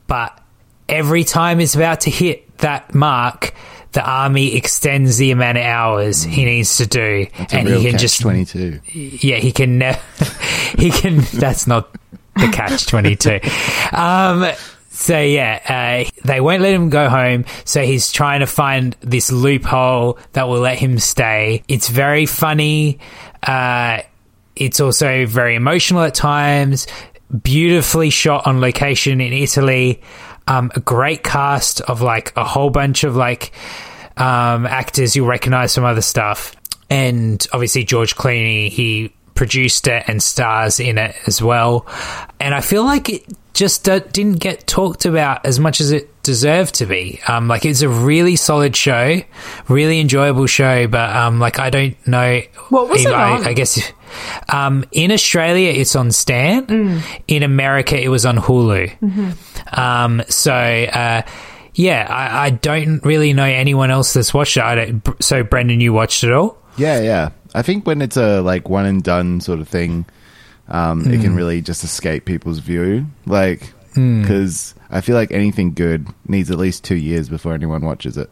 [0.08, 0.40] But
[0.88, 3.54] every time he's about to hit that mark,
[3.92, 7.98] the army extends the amount of hours he needs to do, a and he can
[7.98, 8.80] just Twenty Two.
[8.94, 10.00] yeah, he can never.
[10.78, 11.22] he can.
[11.34, 11.92] That's not
[12.36, 13.40] the catch twenty two.
[13.92, 14.52] Um.
[14.92, 17.46] So yeah, uh, they won't let him go home.
[17.64, 21.64] So he's trying to find this loophole that will let him stay.
[21.68, 23.00] It's very funny.
[23.42, 24.02] Uh,
[24.60, 26.88] it's also very emotional at times.
[27.44, 30.02] Beautifully shot on location in Italy.
[30.48, 33.52] Um, a great cast of like a whole bunch of like
[34.18, 36.56] um, actors you'll recognize from other stuff.
[36.90, 41.86] And obviously, George Clooney, he produced it and stars in it as well.
[42.40, 46.76] And I feel like it just didn't get talked about as much as it deserved
[46.76, 47.22] to be.
[47.28, 49.22] Um, like, it's a really solid show,
[49.68, 52.42] really enjoyable show, but um, like, I don't know.
[52.70, 53.48] What was it I, on?
[53.48, 53.78] I guess
[54.50, 56.66] um, in Australia, it's on Stan.
[56.68, 57.02] Mm.
[57.28, 58.98] In America, it was on Hulu.
[59.00, 59.80] Mm-hmm.
[59.80, 61.22] Um, so, uh,
[61.76, 64.64] yeah, I, I don't really know anyone else that's watched it.
[64.64, 66.58] I don't, so, Brendan, you watched it all?
[66.78, 67.30] Yeah, yeah.
[67.54, 70.06] I think when it's a like one and done sort of thing,
[70.68, 71.38] um, it can Mm.
[71.38, 73.06] really just escape people's view.
[73.26, 74.22] Like, Mm.
[74.22, 78.30] because I feel like anything good needs at least two years before anyone watches it.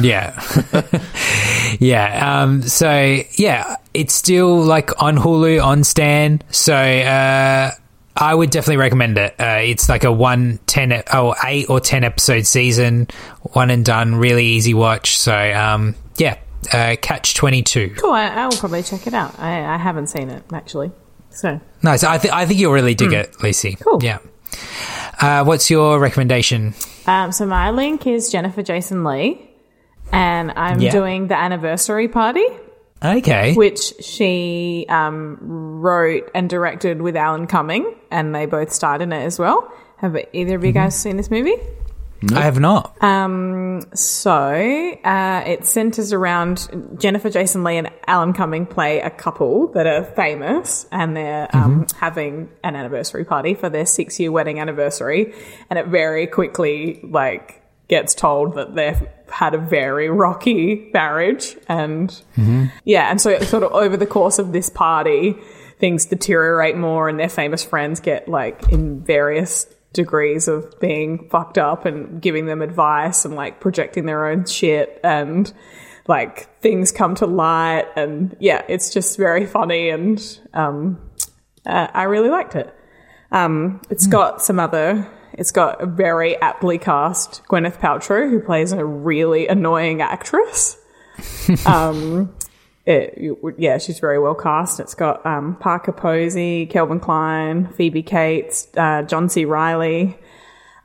[0.00, 0.40] Yeah.
[1.80, 2.42] yeah.
[2.42, 6.42] Um, so, yeah, it's still like on Hulu, on Stan.
[6.50, 7.70] So, uh,
[8.16, 9.34] I would definitely recommend it.
[9.40, 13.08] Uh, it's like a one, 10, e- oh, eight or 10 episode season,
[13.52, 15.18] one and done, really easy watch.
[15.18, 16.38] So, um, yeah,
[16.72, 17.94] uh, Catch 22.
[17.98, 18.12] Cool.
[18.12, 19.38] I, I will probably check it out.
[19.38, 20.92] I, I haven't seen it actually.
[21.30, 22.04] So Nice.
[22.04, 23.14] I, th- I think you'll really dig Hmm.
[23.14, 23.76] it, Lucy.
[23.82, 24.02] Cool.
[24.04, 24.18] Yeah.
[25.22, 26.74] Uh, what's your recommendation?
[27.06, 29.40] Um, so my link is Jennifer Jason Leigh,
[30.12, 30.90] and I'm Yeah.
[30.90, 32.44] doing the anniversary party,
[33.04, 33.54] Okay.
[33.54, 35.38] which she um,
[35.80, 39.70] wrote and directed with Alan Cumming, and they both starred in it as well.
[39.98, 41.54] Have either of you guys seen this movie?
[42.32, 43.02] I have not.
[43.02, 46.68] Um, so uh, it centers around
[46.98, 51.86] Jennifer Jason Leigh and Alan Cumming play a couple that are famous, and they're um,
[51.98, 55.34] having an anniversary party for their six year wedding anniversary,
[55.68, 62.22] and it very quickly like gets told that they've had a very rocky marriage, and
[62.84, 65.36] yeah, and so sort of over the course of this party,
[65.78, 71.58] things deteriorate more, and their famous friends get like in various degrees of being fucked
[71.58, 75.52] up and giving them advice and like projecting their own shit and
[76.08, 81.00] like things come to light and yeah it's just very funny and um
[81.66, 82.74] uh, i really liked it.
[83.30, 88.72] Um it's got some other it's got a very aptly cast gwyneth paltrow who plays
[88.72, 90.78] a really annoying actress.
[91.66, 92.34] Um
[92.84, 93.16] it,
[93.58, 94.80] yeah, she's very well cast.
[94.80, 99.44] It's got um, Parker Posey, Kevin Kline, Phoebe Cates, uh, John C.
[99.44, 100.18] Reilly,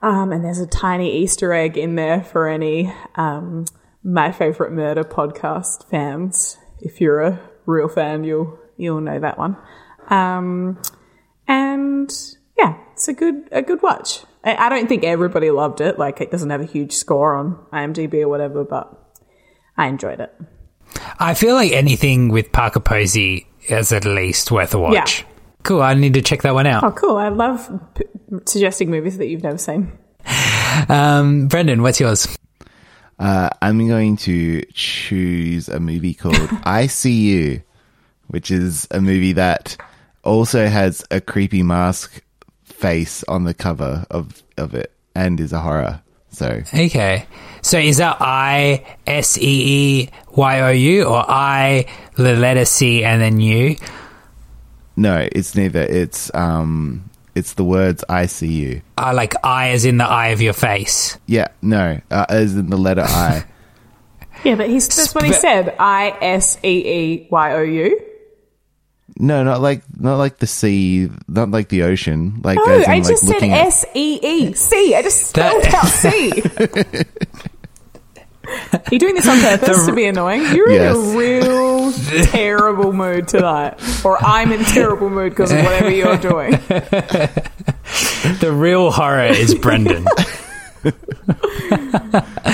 [0.02, 3.66] um, and there's a tiny Easter egg in there for any um,
[4.04, 6.58] My Favorite Murder podcast fans.
[6.80, 9.58] If you're a real fan, you'll you'll know that one.
[10.10, 10.80] Um,
[11.48, 12.12] and
[12.58, 14.24] yeah, it's a good a good watch.
[14.44, 15.98] I, I don't think everybody loved it.
[15.98, 19.18] Like it doesn't have a huge score on IMDb or whatever, but
[19.76, 20.32] I enjoyed it.
[21.20, 25.22] I feel like anything with Parker Posey is at least worth a watch.
[25.22, 25.26] Yeah.
[25.64, 25.82] Cool.
[25.82, 26.84] I need to check that one out.
[26.84, 27.18] Oh, cool!
[27.18, 28.06] I love p-
[28.46, 29.92] suggesting movies that you've never seen.
[30.90, 32.28] Um, Brendan, what's yours?
[33.20, 37.64] Uh, I'm going to choose a movie called I See You,
[38.28, 39.76] which is a movie that
[40.24, 42.22] also has a creepy mask
[42.64, 46.02] face on the cover of, of it and is a horror.
[46.38, 47.26] So Okay.
[47.64, 49.42] So is that I S E
[50.04, 53.76] E Y O U or I the letter C and then U?
[54.96, 55.82] no, it's neither.
[55.82, 58.82] It's um, it's the words I see you.
[58.98, 61.18] Uh, like I as in the eye of your face.
[61.26, 63.44] Yeah, no, uh, as in the letter I.
[64.44, 65.76] Yeah, but he's that's what he said.
[65.80, 68.02] I S E E Y O U.
[69.20, 72.40] No, not like not like the sea, not like the ocean.
[72.44, 74.94] Like No, as in, I like, just said S E E C.
[74.96, 76.32] I just spelled That- out C.
[78.72, 80.42] Are you doing this on purpose The- to be annoying?
[80.56, 80.96] You're Yes.
[80.96, 81.92] in a real
[82.28, 83.74] terrible mood tonight,
[84.06, 86.60] or I'm in terrible mood because of whatever you're doing.
[88.42, 90.06] The real horror is Brendan.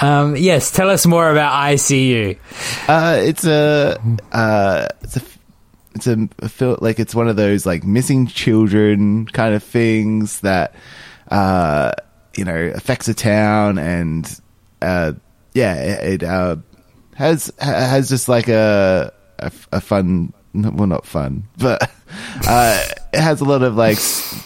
[0.00, 2.38] um, yes, tell us more about ICU.
[2.88, 3.98] Uh, it's a
[4.32, 5.20] uh, it's a
[5.96, 10.40] it's a, a fil- like it's one of those like missing children kind of things
[10.40, 10.74] that
[11.30, 11.92] uh
[12.36, 14.40] you know affects a town and
[14.82, 15.12] uh
[15.54, 16.56] yeah it, it uh
[17.14, 21.90] has has just like a a, a fun well not fun but
[22.46, 22.82] uh
[23.12, 23.98] it has a lot of like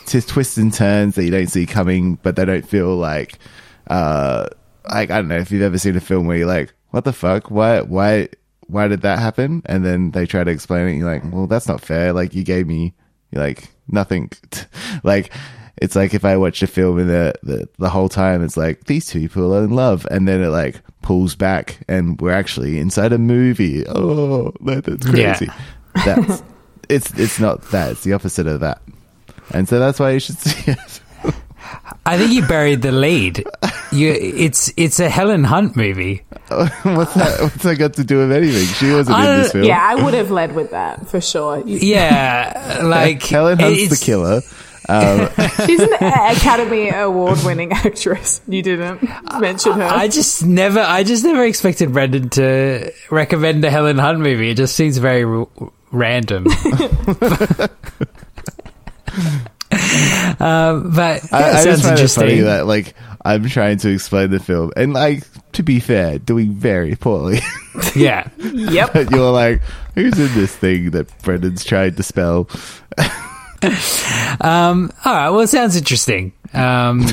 [0.07, 3.39] t- twists and turns that you don't see coming but they don't feel like
[3.89, 4.47] uh
[4.89, 7.13] like I don't know if you've ever seen a film where you're like what the
[7.13, 7.51] fuck?
[7.51, 8.29] Why why
[8.71, 11.69] why did that happen and then they try to explain it you're like well that's
[11.69, 12.95] not fair like you gave me
[13.33, 14.31] like nothing
[15.05, 15.33] like
[15.83, 18.85] it's like if I watched a film and the, the the whole time it's like
[18.85, 22.79] these two people are in love and then it like pulls back and we're actually
[22.79, 23.87] inside a movie.
[23.89, 25.35] Oh, that, that's Yeah.
[25.37, 25.51] crazy.
[26.05, 26.43] That's
[26.91, 27.93] it's it's not that.
[27.93, 28.83] It's the opposite of that.
[29.55, 31.01] And so that's why you should see it.
[32.07, 33.45] I think you buried the lead.
[33.93, 36.23] You, it's it's a Helen Hunt movie.
[36.49, 37.39] what's that?
[37.41, 38.67] What's that got to do with anything?
[38.67, 39.65] She wasn't I in this film.
[39.65, 41.63] Yeah, I would have led with that for sure.
[41.67, 44.41] Yeah, like Helen Hunt's the killer.
[44.89, 45.29] Um,
[45.67, 48.41] She's an Academy Award winning actress.
[48.49, 49.03] You didn't
[49.39, 49.85] mention her.
[49.85, 54.51] I just never, I just never expected Brendan to recommend a Helen Hunt movie.
[54.51, 56.47] It just seems very r- I, random.
[60.41, 62.45] um, but yeah, I it just sounds find it funny interesting.
[62.45, 62.95] that like
[63.25, 67.41] I'm trying to explain the film and like to be fair, doing very poorly.
[67.97, 68.93] yeah, yep.
[68.95, 69.61] but you're like,
[69.95, 72.49] who's in this thing that Brendan's trying to spell?
[74.41, 75.29] Um, all right.
[75.31, 76.33] Well, it sounds interesting.
[76.55, 77.07] Um,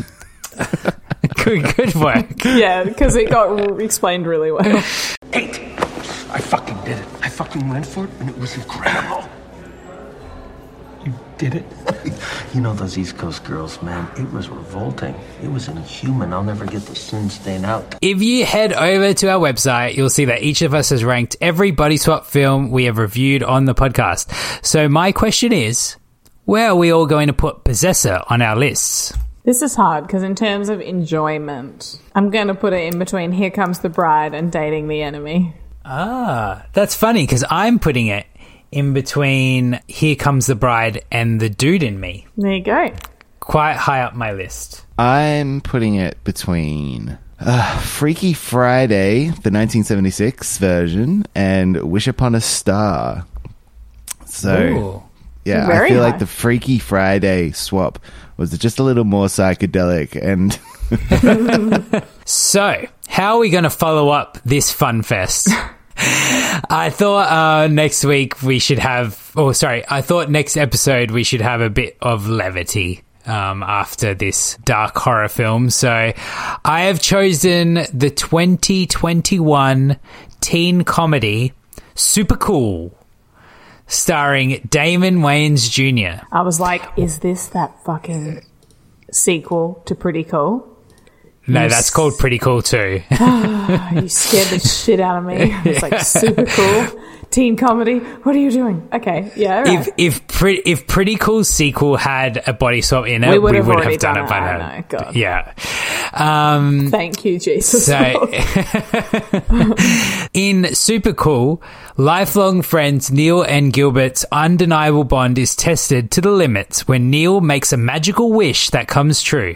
[1.44, 2.44] good, good work.
[2.46, 4.84] Yeah, because it got r- explained really well.
[5.34, 5.60] Eight.
[6.30, 7.08] I fucking did it.
[7.22, 9.28] I fucking went for it, and it was incredible.
[11.40, 11.66] You did it?
[12.54, 14.10] You know those East Coast girls, man.
[14.18, 15.14] It was revolting.
[15.44, 16.34] It was inhuman.
[16.34, 17.98] I'll never get the sin stain out.
[18.02, 21.36] If you head over to our website, you'll see that each of us has ranked
[21.42, 24.66] every body swap film we have reviewed on the podcast.
[24.66, 25.98] So my question is,
[26.46, 29.14] where are we all going to put Possessor on our lists?
[29.44, 33.34] This is hard because, in terms of enjoyment, I'm going to put it in between
[33.34, 35.54] Here Comes the Bride and Dating the Enemy.
[35.86, 38.26] Ah, that's funny because I'm putting it
[38.72, 42.28] in between Here Comes the Bride and The Dude in Me.
[42.38, 42.93] There you go.
[43.39, 44.86] Quite high up my list.
[44.97, 53.26] I'm putting it between uh, Freaky Friday, the 1976 version, and Wish Upon a Star.
[54.26, 55.03] So, Ooh.
[55.45, 56.09] yeah, I feel high.
[56.09, 57.99] like the Freaky Friday swap
[58.38, 60.59] was just a little more psychedelic and.
[62.30, 65.47] So, how are we going to follow up this fun fest?
[66.70, 71.24] I thought uh, next week we should have, oh, sorry, I thought next episode we
[71.24, 75.72] should have a bit of levity um, after this dark horror film.
[75.72, 79.98] So, I have chosen the 2021
[80.39, 81.54] teen comedy
[81.95, 82.95] Super Cool,
[83.88, 86.24] starring Damon Wayans Jr.
[86.32, 88.45] I was like, is this that fucking
[89.12, 90.77] sequel to Pretty Cool?
[91.50, 93.02] No, You that's s- called Pretty Cool too.
[93.10, 95.56] you scared the shit out of me.
[95.66, 97.02] It's like super cool.
[97.30, 98.00] Teen comedy.
[98.00, 98.88] What are you doing?
[98.94, 99.58] Okay, yeah.
[99.58, 99.88] all right.
[99.88, 103.40] If if pretty if Pretty Cool sequel had a body swap in it, We we
[103.40, 104.58] would would have have, done, done it by now.
[104.78, 105.16] know, God.
[105.16, 105.54] Yeah.
[106.14, 107.86] Um, Thank you, Jesus.
[107.86, 108.30] so
[110.34, 111.62] in Super Cool,
[111.98, 117.74] lifelong friends Neil and Gilbert's undeniable bond is tested to the limits when Neil makes
[117.74, 119.56] a magical wish that comes true.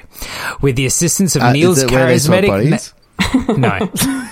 [0.61, 2.93] With the assistance of Uh, is Neil's it where they swap charismatic bodies?
[3.57, 4.31] no.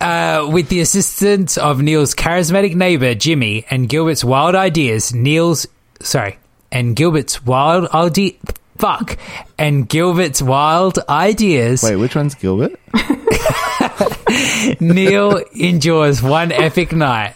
[0.00, 5.66] Uh, with the assistance of Neil's charismatic neighbor Jimmy and Gilbert's wild ideas, Neil's
[6.00, 6.38] sorry,
[6.70, 8.32] and Gilbert's wild idea.
[8.78, 9.16] Fuck,
[9.56, 11.82] and Gilbert's wild ideas.
[11.82, 12.78] Wait, which one's Gilbert?
[14.80, 17.34] Neil endures one epic night.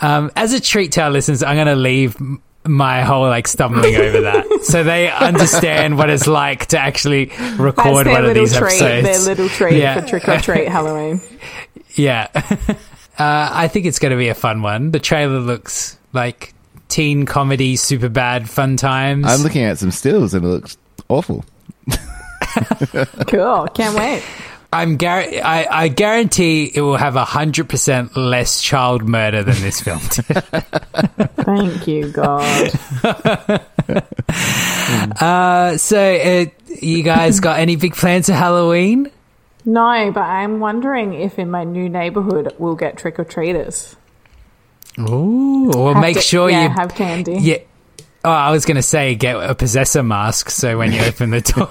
[0.00, 2.16] Um, as a treat to our listeners, I'm going to leave
[2.64, 8.06] my whole like stumbling over that, so they understand what it's like to actually record
[8.06, 8.80] one of these treat.
[8.82, 9.06] episodes.
[9.24, 10.00] Their little treat Yeah.
[10.00, 11.20] for trick or treat Halloween.
[11.94, 12.28] Yeah.
[12.34, 12.74] uh,
[13.18, 14.90] I think it's going to be a fun one.
[14.90, 16.54] The trailer looks like
[16.88, 19.26] teen comedy, super bad fun times.
[19.28, 20.76] I'm looking at some stills and it looks
[21.08, 21.44] awful.
[23.28, 23.68] Cool.
[23.74, 24.24] Can't wait.
[24.72, 29.60] I'm gar- I, I guarantee it will have a hundred percent less child murder than
[29.62, 30.00] this film.
[30.10, 30.24] did.
[31.44, 32.70] Thank you, God.
[35.20, 36.44] uh, so, uh,
[36.80, 39.10] you guys got any big plans for Halloween?
[39.64, 43.96] No, but I'm wondering if in my new neighborhood we'll get trick or treaters.
[44.98, 47.38] Ooh, or Have make to- sure yeah, you have candy.
[47.40, 47.58] Yeah.
[48.24, 51.40] Oh, I was going to say get a possessor mask so when you open the
[51.40, 51.68] door.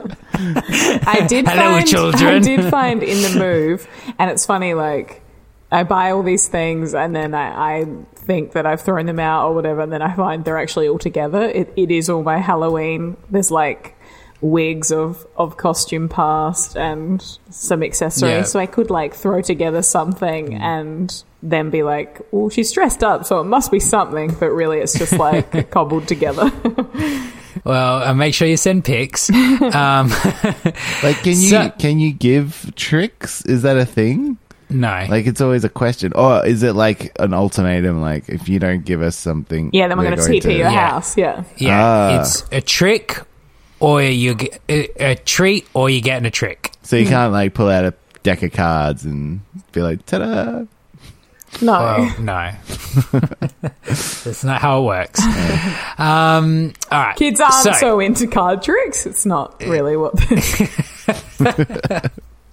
[1.06, 2.34] I did Hello, find, children.
[2.34, 4.74] I did find in the move, and it's funny.
[4.74, 5.22] Like
[5.70, 7.84] I buy all these things, and then I, I
[8.16, 10.98] think that I've thrown them out or whatever, and then I find they're actually all
[10.98, 11.42] together.
[11.42, 13.16] It, it is all my Halloween.
[13.30, 13.96] There's like
[14.40, 18.42] wigs of of costume past and some accessories, Yeah.
[18.42, 20.60] so I could like throw together something mm.
[20.60, 24.78] and then be like, "Oh, she's dressed up, so it must be something," but really,
[24.78, 26.50] it's just like cobbled together.
[27.64, 29.30] well, uh, make sure you send pics.
[29.74, 30.08] Um,
[31.02, 33.44] Like, can you So- can you give tricks?
[33.44, 34.38] Is that a thing?
[34.70, 35.06] No.
[35.08, 36.12] Like, it's always a question.
[36.14, 38.00] Or is it like an ultimatum?
[38.00, 40.70] Like, if you don't give us something, yeah, then we're we're going to TP your
[40.70, 40.90] Yeah.
[40.90, 41.16] house.
[41.16, 41.44] Yeah.
[41.58, 42.20] Yeah, Ah.
[42.20, 43.20] it's a trick,
[43.78, 46.72] or you get a, a treat, or you're getting a trick.
[46.82, 49.40] So you can't like pull out a deck of cards and
[49.72, 50.64] be like, ta-da!
[51.62, 51.72] No.
[51.72, 52.52] Well, no,
[53.84, 55.20] that's not how it works.
[55.98, 59.06] Um, all right, Kids aren't so, so, into card tricks.
[59.06, 60.14] It's not really what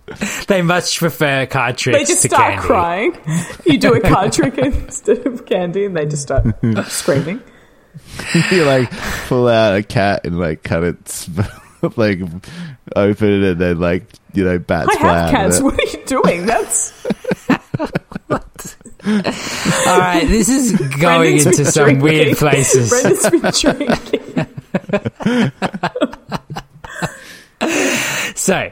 [0.47, 1.97] they much prefer card tricks.
[1.99, 2.68] they just to start candy.
[2.68, 3.18] crying.
[3.66, 6.45] You do a card trick instead of candy, and they just start
[6.88, 7.41] screaming.
[8.52, 8.89] you like
[9.28, 11.30] pull out a cat and like cut its
[11.97, 12.20] like
[12.95, 15.62] open it and then like you know bats I have cats.
[15.62, 16.45] What are you doing?
[16.45, 16.91] That's
[19.06, 22.04] All right, this is going Brendan's into some drinking.
[22.04, 22.89] weird places.
[22.89, 24.45] Brendan's been drinking.
[28.36, 28.72] So,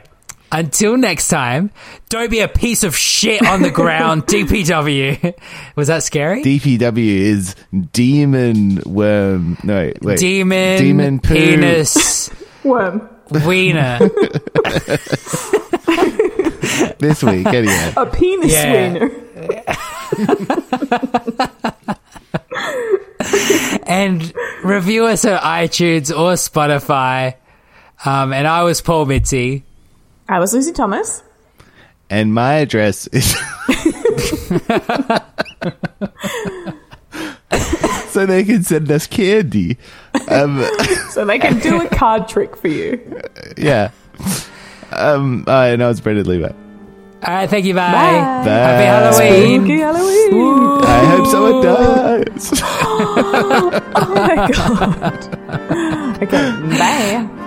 [0.52, 1.70] until next time,
[2.08, 5.34] don't be a piece of shit on the ground, DPW.
[5.76, 6.42] Was that scary?
[6.42, 7.54] DPW is
[7.92, 9.56] demon worm.
[9.62, 10.18] No, wait, wait.
[10.18, 11.34] Demon, demon poo.
[11.34, 12.30] penis,
[12.64, 13.08] Worm.
[13.30, 13.98] wiener.
[16.98, 17.92] This week, anyway.
[17.96, 18.72] A penis Yeah.
[18.92, 19.10] wiener.
[23.86, 24.32] and
[24.64, 27.34] review us on iTunes or Spotify.
[28.04, 29.64] Um, and I was Paul Mitzi.
[30.28, 31.22] I was Lucy Thomas.
[32.08, 33.30] And my address is.
[38.08, 39.76] so they can send us candy.
[40.28, 40.64] Um,
[41.10, 43.20] So they can do a card trick for you.
[43.56, 43.90] yeah.
[44.92, 46.50] Um, I know it's Brendan Levi.
[47.22, 47.74] All right, thank you.
[47.74, 47.92] Bye.
[47.92, 48.50] Bye.
[48.50, 49.60] Happy Halloween.
[49.60, 50.84] Spooky Halloween.
[50.84, 52.52] I hope someone dies.
[52.62, 55.36] oh my god.
[56.20, 57.46] Okay, bye.